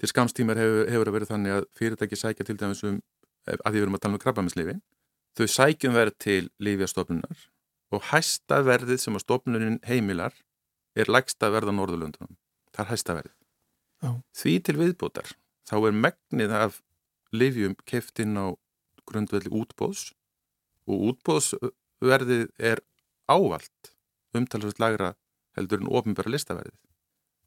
[0.00, 3.00] Til skamstímar hefur, hefur verið þannig að fyrirtæki sækja til dæmis um
[3.48, 4.76] að því við erum að tala um krabbaminslifi.
[5.38, 7.46] Þau sækjum verð til lifjastofnunar
[7.94, 10.34] og hæsta verðið sem að stofnunin heimilar
[10.98, 12.36] er lægsta verð á Norðurlöndunum.
[12.74, 13.36] Það er hæsta verðið.
[14.00, 14.10] Já.
[14.40, 15.32] Því til viðbútar
[15.70, 16.80] þá er megnið af
[17.36, 18.54] lifjum keftinn á
[19.06, 20.10] grundvelli útbóðs
[20.90, 22.82] og útbóðsverðið er
[23.30, 23.92] ávalt
[24.36, 25.14] umtalsvægt lagra
[25.58, 26.78] heldur en ofinbæra listaverðið.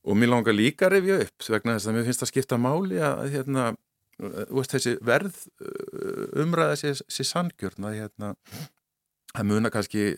[0.03, 2.99] Og mér langar líka að revja upp vegna þess að mér finnst að skipta máli
[2.99, 3.67] að hérna,
[4.20, 8.34] veist, þessi verð uh, umræða sér, sér sangjörn að hérna,
[9.34, 10.14] að muna kannski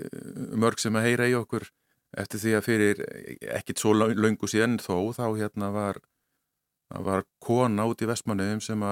[0.56, 1.70] mörg sem að heyra í okkur
[2.20, 3.06] eftir því að fyrir
[3.56, 6.02] ekkit svo laungu síðan þó þá hérna var,
[7.04, 8.84] var kona út í vestmannuðum sem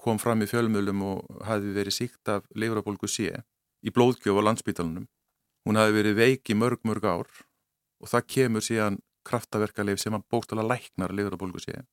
[0.00, 3.42] kom fram í fjölmjölum og hafi verið síkt af leifurabólgu sé
[3.82, 5.08] í blóðgjöf á landsbítalunum
[5.62, 7.28] Hún hafi verið veik í mörg, mörg ár
[8.02, 11.86] og það kemur síðan kraftaverkaleif sem að bóstala læknar lifur að bólgu síðan.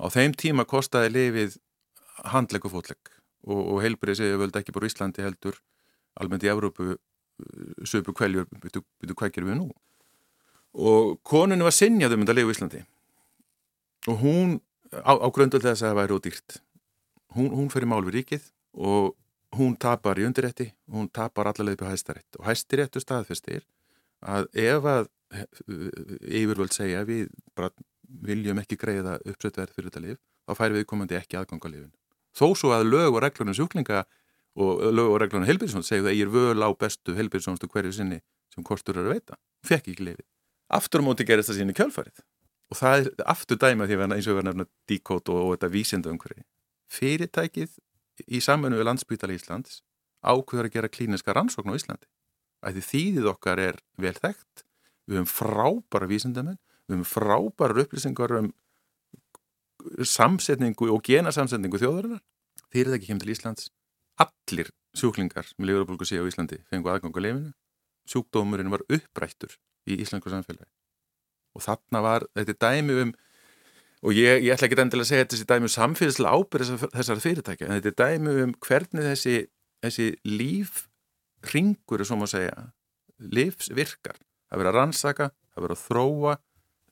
[0.00, 1.58] Á þeim tíma kostiði lifið
[2.32, 3.12] handlegg og fótlegg
[3.48, 5.58] og, og heilbrið séu völd ekki bara Íslandi heldur
[6.20, 6.98] almennt í Evrópu uh,
[7.88, 9.70] söpu kvæljur, byrju, hvað gerum við nú?
[10.72, 12.84] Og konunni var sinjað um þetta lifu í Íslandi
[14.10, 14.60] og hún
[14.92, 16.60] á, á gröndu þess að það væri ódýrt.
[17.32, 19.12] Hún, hún fyrir mál við ríkið og
[19.56, 23.64] hún tapar í undirétti hún tapar allavega upp á hæstarétt og hæstiréttu staðfestir
[24.20, 25.10] að ef að
[26.28, 27.72] yfirvöld segja við bara
[28.26, 31.92] viljum ekki greiða uppsöttverð fyrir þetta lif þá fær við komandi ekki aðgang á lifin
[32.36, 34.04] þó svo að lög og reglunum sjúklinga
[34.62, 38.20] og lög og reglunum helbíðsson segju að ég er völ á bestu helbíðssonstu hverju sinni
[38.52, 39.38] sem kostur eru að veita.
[39.64, 40.28] Fekk ekki lifið
[40.72, 42.24] aftur móti gerist það síni kjálfarið
[42.72, 45.54] og það er aftur dæma því að eins og við verðum nefna díkót og, og
[45.54, 46.44] þetta vísindu umhverfi
[46.92, 47.78] fyrirtækið
[48.28, 49.80] í samfunnu við landsbytali Íslands
[50.22, 52.08] ákveður að gera klíniska rannsókn á Íslandi.
[52.62, 54.62] Ætti þýðið okkar er vel þekkt,
[55.08, 58.52] við höfum frábæra vísindamenn, við höfum frábæra upplýsingar um
[60.06, 62.22] samsetningu og genasamsetningu þjóðarinnar.
[62.72, 63.66] Þegar það ekki kemur til Íslands,
[64.22, 67.52] allir sjúklingar með lifurabólku sé á Íslandi fengu aðgang á lefinu.
[68.08, 69.56] Sjúkdómurinn var upprættur
[69.88, 70.70] í Íslandsku samfélagi.
[71.56, 73.12] Og þarna var þetta dæmi um
[74.02, 77.20] og ég, ég ætla ekki endilega að segja þetta þessi dæmi um samfélagslega ábyrð þessar
[77.22, 79.34] fyrirtækja en þetta er dæmi um hvernig þessi,
[79.84, 82.64] þessi lífringur er svo maður að segja
[83.22, 84.18] lífsvirkar,
[84.50, 86.34] að vera að rannsaka að vera að þróa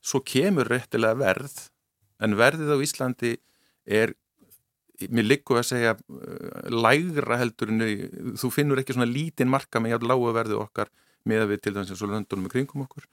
[0.01, 1.55] svo kemur réttilega verð
[2.21, 3.35] en verðið á Íslandi
[3.85, 4.15] er
[5.09, 5.95] mér likku að segja
[6.69, 10.91] lægra heldur en þú finnur ekki svona lítinn marka með játt lágu verðu okkar
[11.25, 13.07] með að við til dæmis eins og löndunum í kringum okkur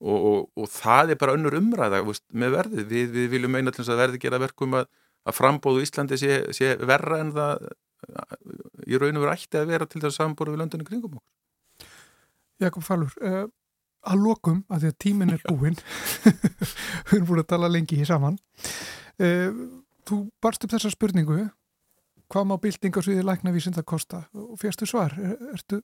[0.00, 2.84] Og, og, og það er bara önnur umræða veist, með verðið.
[2.88, 4.86] Við, við viljum meina til þess að verði gera verkum að,
[5.28, 7.66] að frambóðu Íslandi sé, sé verra en það
[8.88, 11.90] í raun og veru ætti að vera til þess að sambóru við löndunni kringum okkur.
[12.64, 13.44] Jakob Fallur, uh,
[14.08, 15.78] að lokum, að því að tímin er búinn,
[17.10, 18.38] við erum búin að tala lengi í saman.
[19.20, 19.50] Uh,
[20.08, 21.48] þú barst upp þessa spurningu,
[22.30, 25.16] hvað má bildingarsviði lækna vísind að kosta og férstu svar?
[25.18, 25.82] Er, ertu,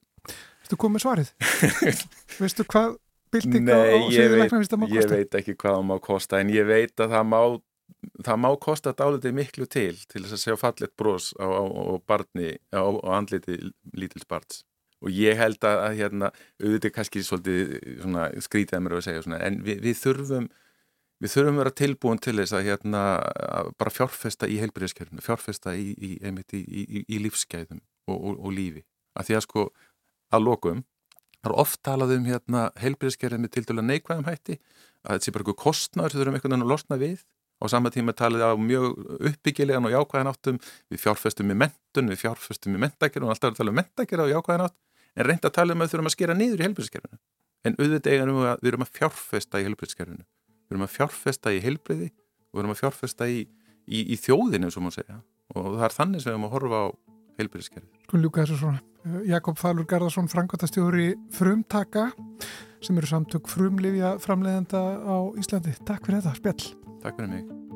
[0.63, 1.33] ertu komið svarið?
[2.41, 2.97] Veistu hvað
[3.35, 5.01] bildingarsviði lækna vísind að má kosta?
[5.03, 7.41] Ég veit ekki hvað það má kosta en ég veit að það má
[8.25, 11.95] það má kosta dálítið miklu til til þess að sjá fallet brós á, á, á
[12.07, 13.57] barni, á, á andliti
[13.95, 14.63] lítils barns
[15.03, 16.31] og ég held að, að hérna,
[16.61, 20.47] auðvitað kannski svolítið skrítið að mér að segja svona, en við, við þurfum
[21.17, 23.03] við þurfum að vera tilbúin til þess að hérna
[23.61, 28.83] að bara fjárfesta í heilbyrðiskerfinu, fjárfesta í, í, í, í lífsgæðum og, og, og lífi,
[29.17, 29.65] að því að sko
[30.33, 30.83] að lokum,
[31.41, 34.59] það er oft talað um hérna heilbyrðiskerfinu til dæla neikvæðum hætti,
[35.05, 37.25] að þetta sé bara eitthvað kostnar sem þurfum einhvern veginn að losna við
[37.57, 40.59] á sama tíma talið á mjög uppbyggilegan og jákvæðan áttum,
[40.91, 44.67] við fjárfestum í mentun, við fjárfestum í mentakir og alltaf tala um mentakir á jákvæðan
[44.67, 44.77] átt,
[45.17, 47.19] en reynda að tala um að þurfum að skera niður í helbriðskerfinu.
[47.65, 50.25] En auðvitað eigum við að við erum að fjárfesta í helbriðskerfinu.
[50.67, 53.39] Við erum að fjárfesta í helbriði og við erum að fjárfesta í,
[53.87, 55.19] í, í þjóðinu, sem maður segja.
[55.55, 56.87] Og það er þannig sem við erum að horfa á
[57.41, 58.03] helbriðskerfinu.
[58.05, 58.83] Sko ljúka þessu svona.
[59.27, 62.09] Jakob Falur Garðarsson, frangotastjóri Frumtaka,
[62.83, 65.77] sem eru samtök frumlifja framleiðenda á Íslandi.
[65.87, 66.86] Takk fyrir þetta, spjall.
[67.01, 67.66] Takk fyrir mig.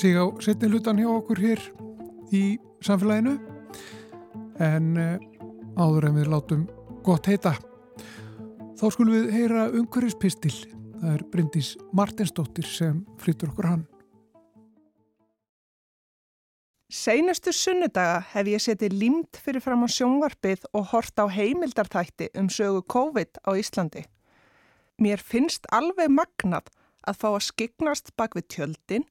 [0.00, 1.62] Síga á setni hlutan hjá okkur hér
[2.34, 2.42] í
[2.84, 3.36] samfélaginu
[4.62, 5.16] en uh,
[5.76, 6.64] áður en við látum
[7.06, 7.54] gott heita.
[8.76, 10.54] Þá skulum við heyra umhverfispistil.
[10.96, 13.84] Það er Bryndís Martinsdóttir sem flyttur okkur hann.
[16.86, 22.46] Seinustu sunnudaga hef ég setið límt fyrir fram á sjónvarpið og hort á heimildarþætti um
[22.52, 24.04] sögu COVID á Íslandi.
[25.02, 26.70] Mér finnst alveg magnað
[27.06, 29.04] að fá að skyggnast bak við tjöldin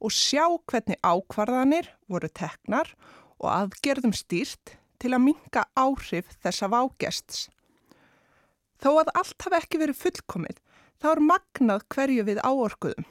[0.00, 2.90] og sjá hvernig ákvarðanir voru teknar
[3.40, 7.48] og aðgerðum stýrt til að minga áhrif þessa vágests.
[8.80, 10.58] Þó að allt hafi ekki verið fullkomið,
[11.00, 13.08] þá er magnað hverju við áorkuðum.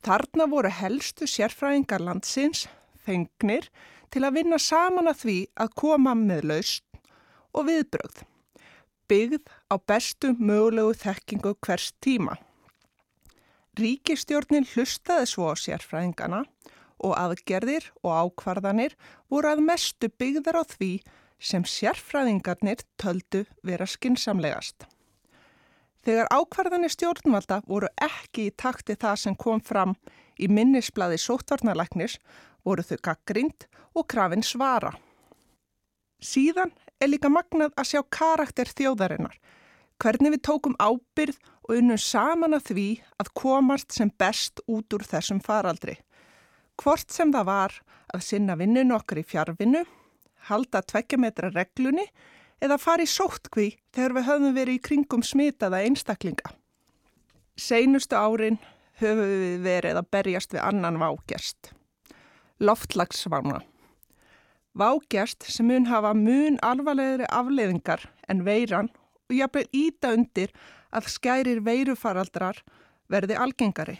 [0.00, 2.64] Þarna voru helstu sérfræðingar landsins,
[3.04, 3.68] fengnir,
[4.10, 6.86] til að vinna saman að því að koma með laust
[7.54, 8.22] og viðbrögð,
[9.10, 12.38] byggð á bestu mögulegu þekkingu hvers tíma.
[13.78, 16.42] Ríkistjórnin hlustaði svo á sérfræðingana
[17.00, 18.96] og aðgerðir og ákvarðanir
[19.30, 20.92] voru að mestu byggðar á því
[21.40, 24.84] sem sérfræðingarnir töldu vera skinsamlegast.
[26.04, 29.94] Þegar ákvarðanir stjórnvalda voru ekki í takti það sem kom fram
[30.40, 32.18] í minnisbladi sóttvarnarleiknis
[32.64, 34.94] voru þau gaggrind og krafin svara.
[36.20, 39.36] Síðan er líka magnað að sjá karakter þjóðarinnar,
[40.00, 41.38] hvernig við tókum ábyrð
[41.68, 42.88] og unnum saman að því
[43.20, 45.98] að komast sem best út úr þessum faraldri.
[46.80, 47.76] Hvort sem það var
[48.14, 49.84] að sinna vinnun okkur í fjárvinnu,
[50.48, 52.06] halda tvekkjametra reglunni
[52.64, 56.54] eða fara í sóttkví þegar við höfum verið í kringum smitaða einstaklinga.
[57.60, 58.58] Seinustu árin
[59.00, 61.74] höfum við verið að berjast við annan vágjast.
[62.60, 63.60] Loftlagsvána.
[64.76, 68.90] Vágjast sem mun hafa mun alvarlegri afleiðingar en veiran
[69.30, 70.52] og jafnveg íta undir
[70.90, 72.60] að skærir veirufaraldrar
[73.10, 73.98] verði algengari.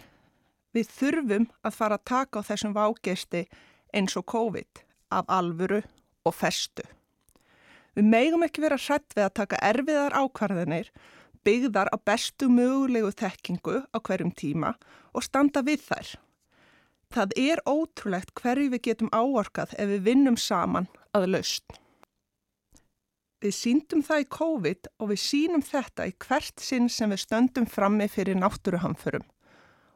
[0.74, 3.44] Við þurfum að fara að taka á þessum vágesti
[3.94, 4.82] eins og COVID
[5.14, 5.80] af alvuru
[6.26, 6.84] og festu.
[7.98, 10.90] Við megum ekki vera hrætt við að taka erfiðar ákvarðinir,
[11.46, 14.74] byggðar á bestu mögulegu þekkingu á hverjum tíma
[15.14, 16.10] og standa við þær.
[17.10, 21.80] Það er ótrúlegt hverju við getum áorkað ef við vinnum saman að laust.
[23.40, 27.68] Við síndum það í COVID og við sínum þetta í hvert sinn sem við stöndum
[27.68, 29.24] frammi fyrir náttúruhamförum.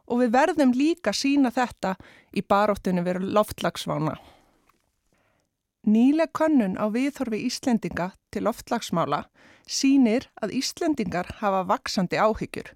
[0.08, 1.94] Og við verðum líka sína þetta
[2.32, 4.16] í baróttinu veru loftlagsvána.
[5.84, 9.26] Nýleg könnun á viðhorfi Íslendinga til loftlagsmála
[9.68, 12.70] sínir að Íslendingar hafa vaksandi áhyggjur.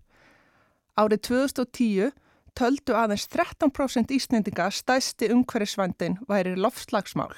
[1.00, 2.12] Árið 2010
[2.58, 7.32] töldu aðeins 13% Íslendinga stæsti umhverfisvændin væri loftslagsmál.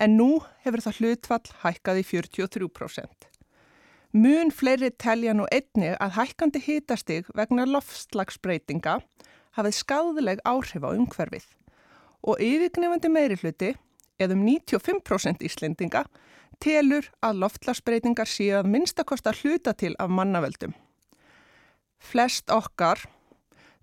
[0.00, 3.28] En nú hefur það hlutfall hækkað í 43%.
[4.12, 8.98] Mun fleiri telja nú einni að hækkandi hitastig vegna loftslagsbreytinga
[9.56, 11.46] hafið skadleg áhrif á umhverfið
[12.22, 13.72] og yfirgnefandi meiri hluti,
[14.20, 16.04] eða um 95% Íslendinga,
[16.62, 20.76] telur að loftslagsbreytingar séu að minnstakosta hluta til af mannavöldum.
[21.98, 23.02] Flest okkar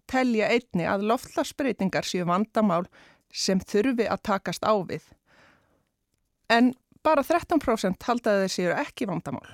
[0.07, 2.85] telja einni að loftslagsbreytingar séu vandamál
[3.33, 5.03] sem þurfi að takast á við.
[6.49, 6.73] En
[7.05, 9.47] bara 13% haldaði þeir séu ekki vandamál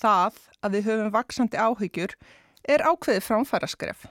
[0.00, 2.14] það að við höfum vaksandi áhyggjur
[2.68, 4.06] er ákveðið framfæra skref.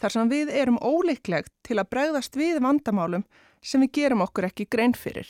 [0.00, 3.24] Þar sem við erum óleiklegt til að bregðast við vandamálum
[3.62, 5.28] sem við gerum okkur ekki grein fyrir.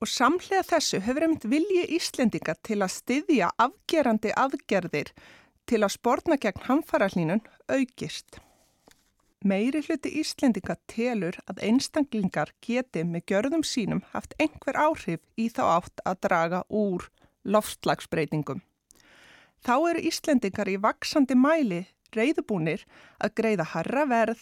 [0.00, 5.12] Og samlega þessu hefur einmitt vilji Íslendinga til að styðja afgerandi aðgerðir
[5.68, 8.40] til að spórna gegn hamfarahlínun aukist.
[9.44, 15.62] Meiri hluti Íslendinga telur að einstaklingar geti með gjörðum sínum haft einhver áhrif í þá
[15.74, 17.04] átt að draga úr
[17.44, 18.62] loftslagsbreytingum.
[19.60, 21.82] Þá eru Íslendingar í vaksandi mæli
[22.16, 22.86] reyðubúnir
[23.20, 24.40] að greiða harra verð,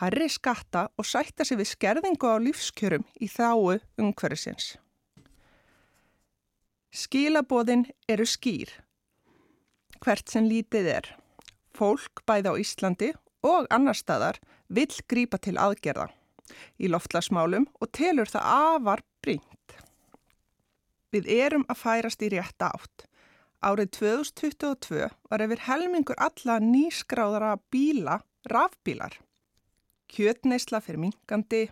[0.00, 4.78] harri skatta og sætta sig við skerðingu á lífskjörum í þáu umhverfisins.
[6.92, 8.72] Skilabóðin eru skýr.
[10.00, 11.10] Hvert sem lítið er.
[11.76, 13.12] Fólk bæði á Íslandi
[13.42, 14.38] og annar staðar
[14.68, 16.08] vill grípa til aðgerða
[16.78, 19.76] í loftlasmálum og telur það afar brínt.
[21.12, 23.06] Við erum að færast í rétta átt.
[23.62, 28.18] Árið 2022 var yfir helmingur alla nýskráðara bíla
[28.50, 29.20] rafbílar.
[30.12, 31.68] Kjötneisla fyrir minkandi,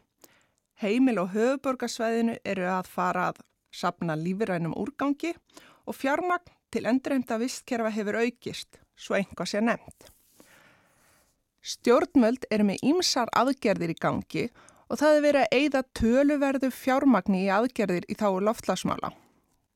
[0.81, 3.43] heimil og höfuborgarsvæðinu eru að fara að
[3.75, 5.35] sapna lífirænum úrgangi
[5.87, 10.11] og fjármagn til endurheimta vistkerfa hefur aukist, svo einhvað sé nefnt.
[11.61, 14.45] Stjórnmöld eru með ímsar aðgerðir í gangi
[14.89, 19.13] og það er verið að eigða töluverðu fjármagni í aðgerðir í þá loftlasmála.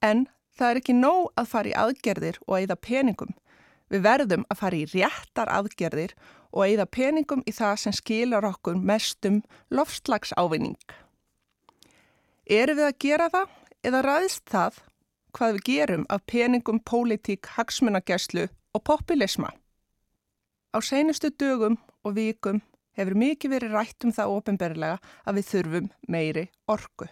[0.01, 0.26] En
[0.57, 3.35] það er ekki nóg að fara í aðgerðir og eigða peningum.
[3.93, 6.14] Við verðum að fara í réttar aðgerðir
[6.55, 9.43] og eigða peningum í það sem skilar okkur mestum
[9.74, 10.78] lofslagsávinning.
[12.45, 13.55] Erum við að gera það
[13.85, 14.80] eða ræðist það
[15.35, 19.53] hvað við gerum af peningum, pólitík, hagsmunageslu og populisma?
[20.74, 22.58] Á seinustu dögum og vikum
[22.98, 27.06] hefur mikið verið rætt um það ofinberlega að við þurfum meiri orgu.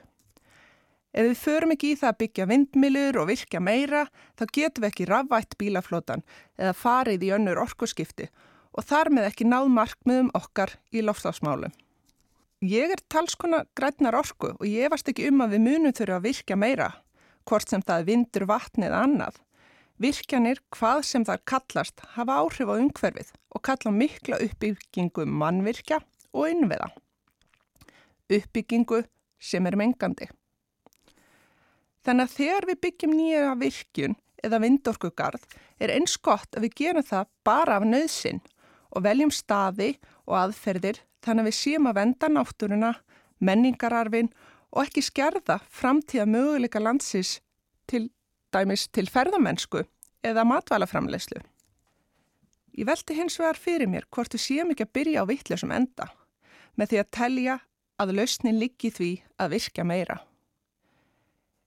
[1.12, 4.88] Ef við förum ekki í það að byggja vindmilur og virkja meira, þá getum við
[4.88, 6.24] ekki rafvætt bílaflótan
[6.56, 8.30] eða farið í önnur orkuskipti
[8.72, 11.70] og þar með ekki náð markmiðum okkar í lofstafsmálum.
[12.62, 16.26] Ég er talskona grætnar orku og ég varst ekki um að við munum þurfa að
[16.30, 16.90] virkja meira,
[17.46, 19.38] hvort sem það vindur, vatn eða annað.
[20.02, 26.00] Virkjanir, hvað sem það kallast, hafa áhrif á umhverfið og kalla mikla uppbyggingu mannvirkja
[26.32, 26.88] og innveða.
[28.32, 29.02] Uppbyggingu
[29.42, 30.26] sem er mengandi.
[32.02, 35.44] Þannig að þegar við byggjum nýja virkjun eða vindorkugarð
[35.78, 38.40] er eins gott að við gerum það bara af nöðsin
[38.90, 39.92] og veljum staði
[40.26, 42.90] og aðferðir þannig að við séum að venda náttúruna,
[43.38, 44.32] menningararfin
[44.72, 47.36] og ekki skerða framtíða möguleika landsis
[47.86, 48.08] til
[48.54, 49.82] dæmis til ferðamennsku
[50.22, 51.42] eða matvælaframleyslu.
[52.72, 56.08] Ég velti hins vegar fyrir mér hvort við séum ekki að byrja á vittlega enda
[56.80, 57.56] með því að telja
[58.00, 60.18] að lausnin liggi því að virka meira.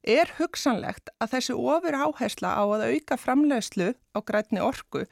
[0.06, 5.06] Er hugsanlegt að þessi ofur áhersla á að auka framlegslu á grætni orku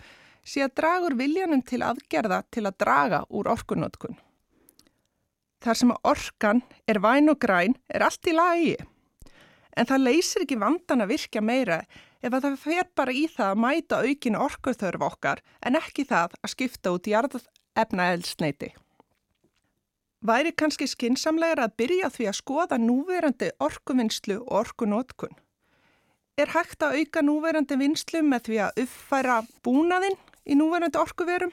[0.46, 4.20] sé að dragur viljanum til aðgerða til að draga úr orkunótkun?
[5.64, 8.76] Þar sem að orkan er væn og græn er allt í lagi.
[9.74, 11.82] En það leysir ekki vandan að virka meira
[12.22, 16.38] ef að það fer bara í það að mæta aukinu orkuþörf okkar en ekki það
[16.40, 18.74] að skipta út jarðefnaelsneiti.
[20.24, 25.34] Væri kannski skinsamlegar að byrja því að skoða núverandi orkuvinnslu og orkunótkun?
[26.40, 30.16] Er hægt að auka núverandi vinslu með því að uppfæra búnaðinn
[30.48, 31.52] í núverandi orkuverum?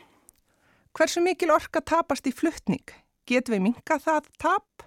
[0.95, 2.95] Hversu mikil orka tapast í fluttning?
[3.27, 4.87] Getum við minka það tap?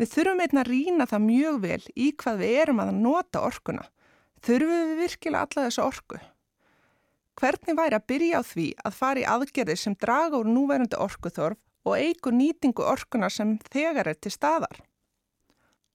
[0.00, 3.84] Við þurfum einnig að rína það mjög vel í hvað við erum að nota orkuna.
[4.44, 6.20] Þurfum við virkilega alla þessu orku?
[7.38, 11.62] Hvernig væri að byrja á því að fara í aðgerði sem draga úr núverandi orkuþorf
[11.84, 14.82] og eigur nýtingu orkuna sem þegar er til staðar.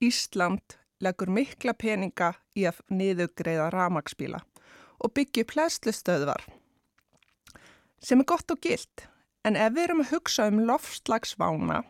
[0.04, 4.42] Ísland leggur mikla peninga í að niðugreiða ramagsbíla
[5.00, 6.44] og byggja plæslustöðvar
[8.04, 9.08] sem er gott og gilt
[9.48, 11.82] en ef við erum að hugsa um loftslagsvána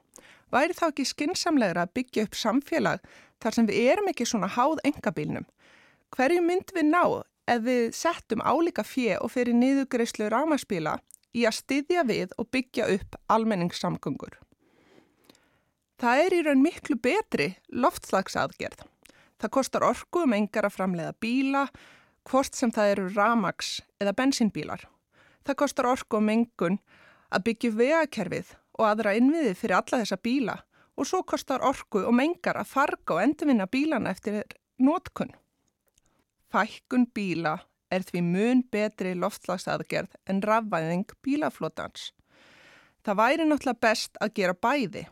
[0.53, 3.03] væri þá ekki skinsamlegra að byggja upp samfélag
[3.39, 5.47] þar sem við erum ekki svona háð engabílnum.
[6.15, 7.03] Hverju mynd við ná
[7.49, 10.97] ef við settum álíka fjö og fyrir niðugreislu ramagsbíla
[11.37, 14.37] í að styðja við og byggja upp almenningssamgöngur.
[15.99, 18.85] Það er í raun miklu betri loftslagsaðgerð.
[19.39, 21.65] Það kostar orku um engar að framleiða bíla,
[22.27, 24.85] hvort sem það eru ramags eða bensinbílar.
[25.47, 26.79] Það kostar orku um engun
[27.29, 30.55] að byggja vegakerfið og aðra innviði fyrir alla þessa bíla
[30.99, 34.41] og svo kostar orku og mengar að farga og endurvinna bílana eftir
[34.83, 35.31] nótkunn.
[36.51, 37.59] Fækkun bíla
[37.93, 42.11] er því mun betri loftslagsaðgerð en rafvæðing bílaflótans.
[43.05, 45.05] Það væri náttúrulega best að gera bæði.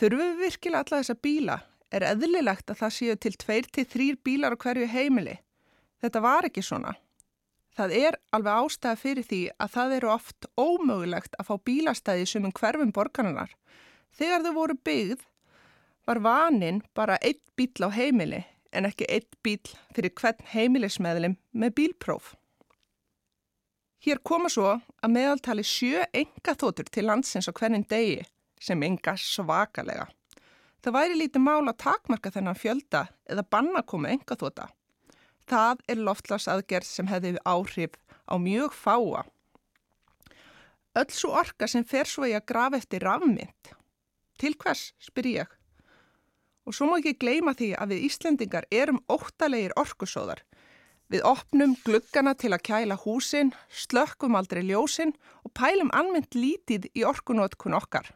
[0.00, 1.58] Þurfum við virkilega alla þessa bíla?
[1.90, 5.38] Er eðlilegt að það séu til 2-3 bílar á hverju heimili?
[6.00, 6.94] Þetta var ekki svona.
[7.80, 12.44] Það er alveg ástæða fyrir því að það eru oft ómögulegt að fá bílastæði sem
[12.44, 13.54] um hverfum borgarinnar.
[14.12, 15.22] Þegar þau voru byggð
[16.10, 18.42] var vanin bara einn bíl á heimili
[18.76, 22.34] en ekki einn bíl fyrir hvern heimilismeðlim með bílpróf.
[24.04, 28.26] Hér koma svo að meðaltali sjö enga þótur til landsins á hvernig degi
[28.60, 30.04] sem enga svakalega.
[30.84, 34.68] Það væri lítið mál að takmarka þennan fjölda eða banna koma enga þóta.
[35.50, 37.96] Það er loftlasaðgerð sem hefði áhrif
[38.30, 39.24] á mjög fáa.
[40.98, 43.72] Öll svo orka sem fer svo í að grafa eftir rafmynd.
[44.38, 45.50] Til hvers, spyr ég.
[46.66, 50.44] Og svo má ekki gleima því að við Íslendingar erum óttalegir orkusóðar.
[51.10, 57.02] Við opnum gluggana til að kæla húsin, slökkum aldrei ljósin og pælum almennt lítið í
[57.06, 58.12] orkunótkun okkar.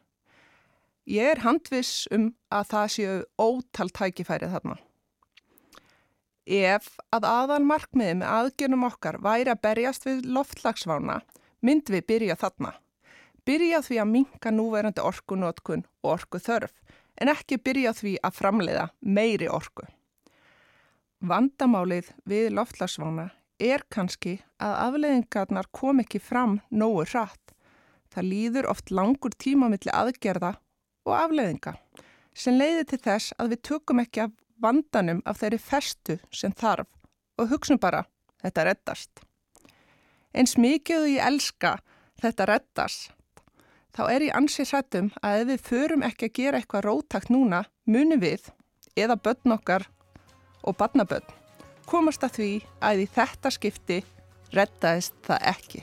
[1.11, 4.79] Ég er handvis um að það séu ótal tækifærið þarna.
[6.45, 11.23] Ef að aðal markmiði með aðgjörnum okkar væri að berjast við loftlagsvána,
[11.65, 12.75] mynd við byrja þarna.
[13.45, 16.73] Byrja því að minka núverandi orkunótkun og orku þörf,
[17.21, 19.87] en ekki byrja því að framleiða meiri orku.
[21.25, 23.31] Vandamálið við loftlagsvána
[23.61, 27.55] er kannski að afleiðingarnar kom ekki fram nógu hratt.
[28.13, 30.59] Það líður oft langur tíma millir aðgerða
[31.09, 31.79] og afleiðinga
[32.35, 36.89] sem leiði til þess að við tökum ekki af vandanum af þeirri festu sem þarf
[37.39, 38.05] og hugsun bara
[38.43, 39.25] þetta reddast.
[40.35, 41.77] Eins mikið og ég elska
[42.23, 43.13] þetta reddast
[43.95, 47.65] þá er ég ansið sættum að ef við förum ekki að gera eitthvað rótakt núna
[47.87, 48.51] munum við
[48.99, 49.87] eða börn okkar
[50.65, 51.27] og barnabörn
[51.87, 52.51] komast að því
[52.83, 53.99] að í þetta skipti
[54.55, 55.83] reddaðist það ekki.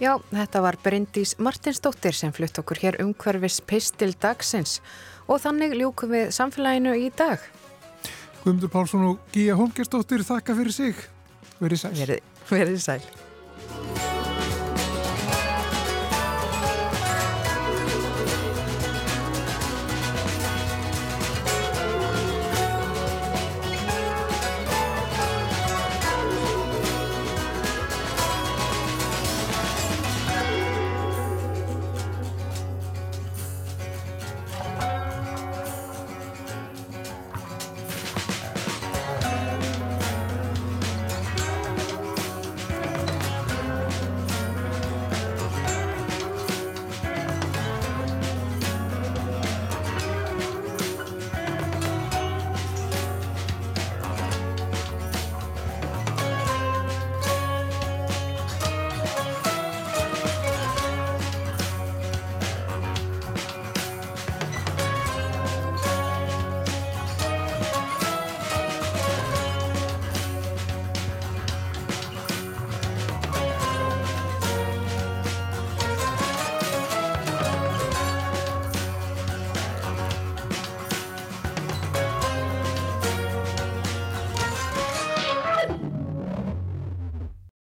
[0.00, 4.78] Já, þetta var Bryndís Martinsdóttir sem flutt okkur hér umhverfis pistil dagsins
[5.28, 7.42] og þannig ljúkum við samfélaginu í dag.
[8.40, 11.08] Guðmundur Pálsson og Gíja Holmgersdóttir þakka fyrir sig.
[11.60, 11.92] Verið sæl.
[12.00, 13.02] Verið, verið sæl.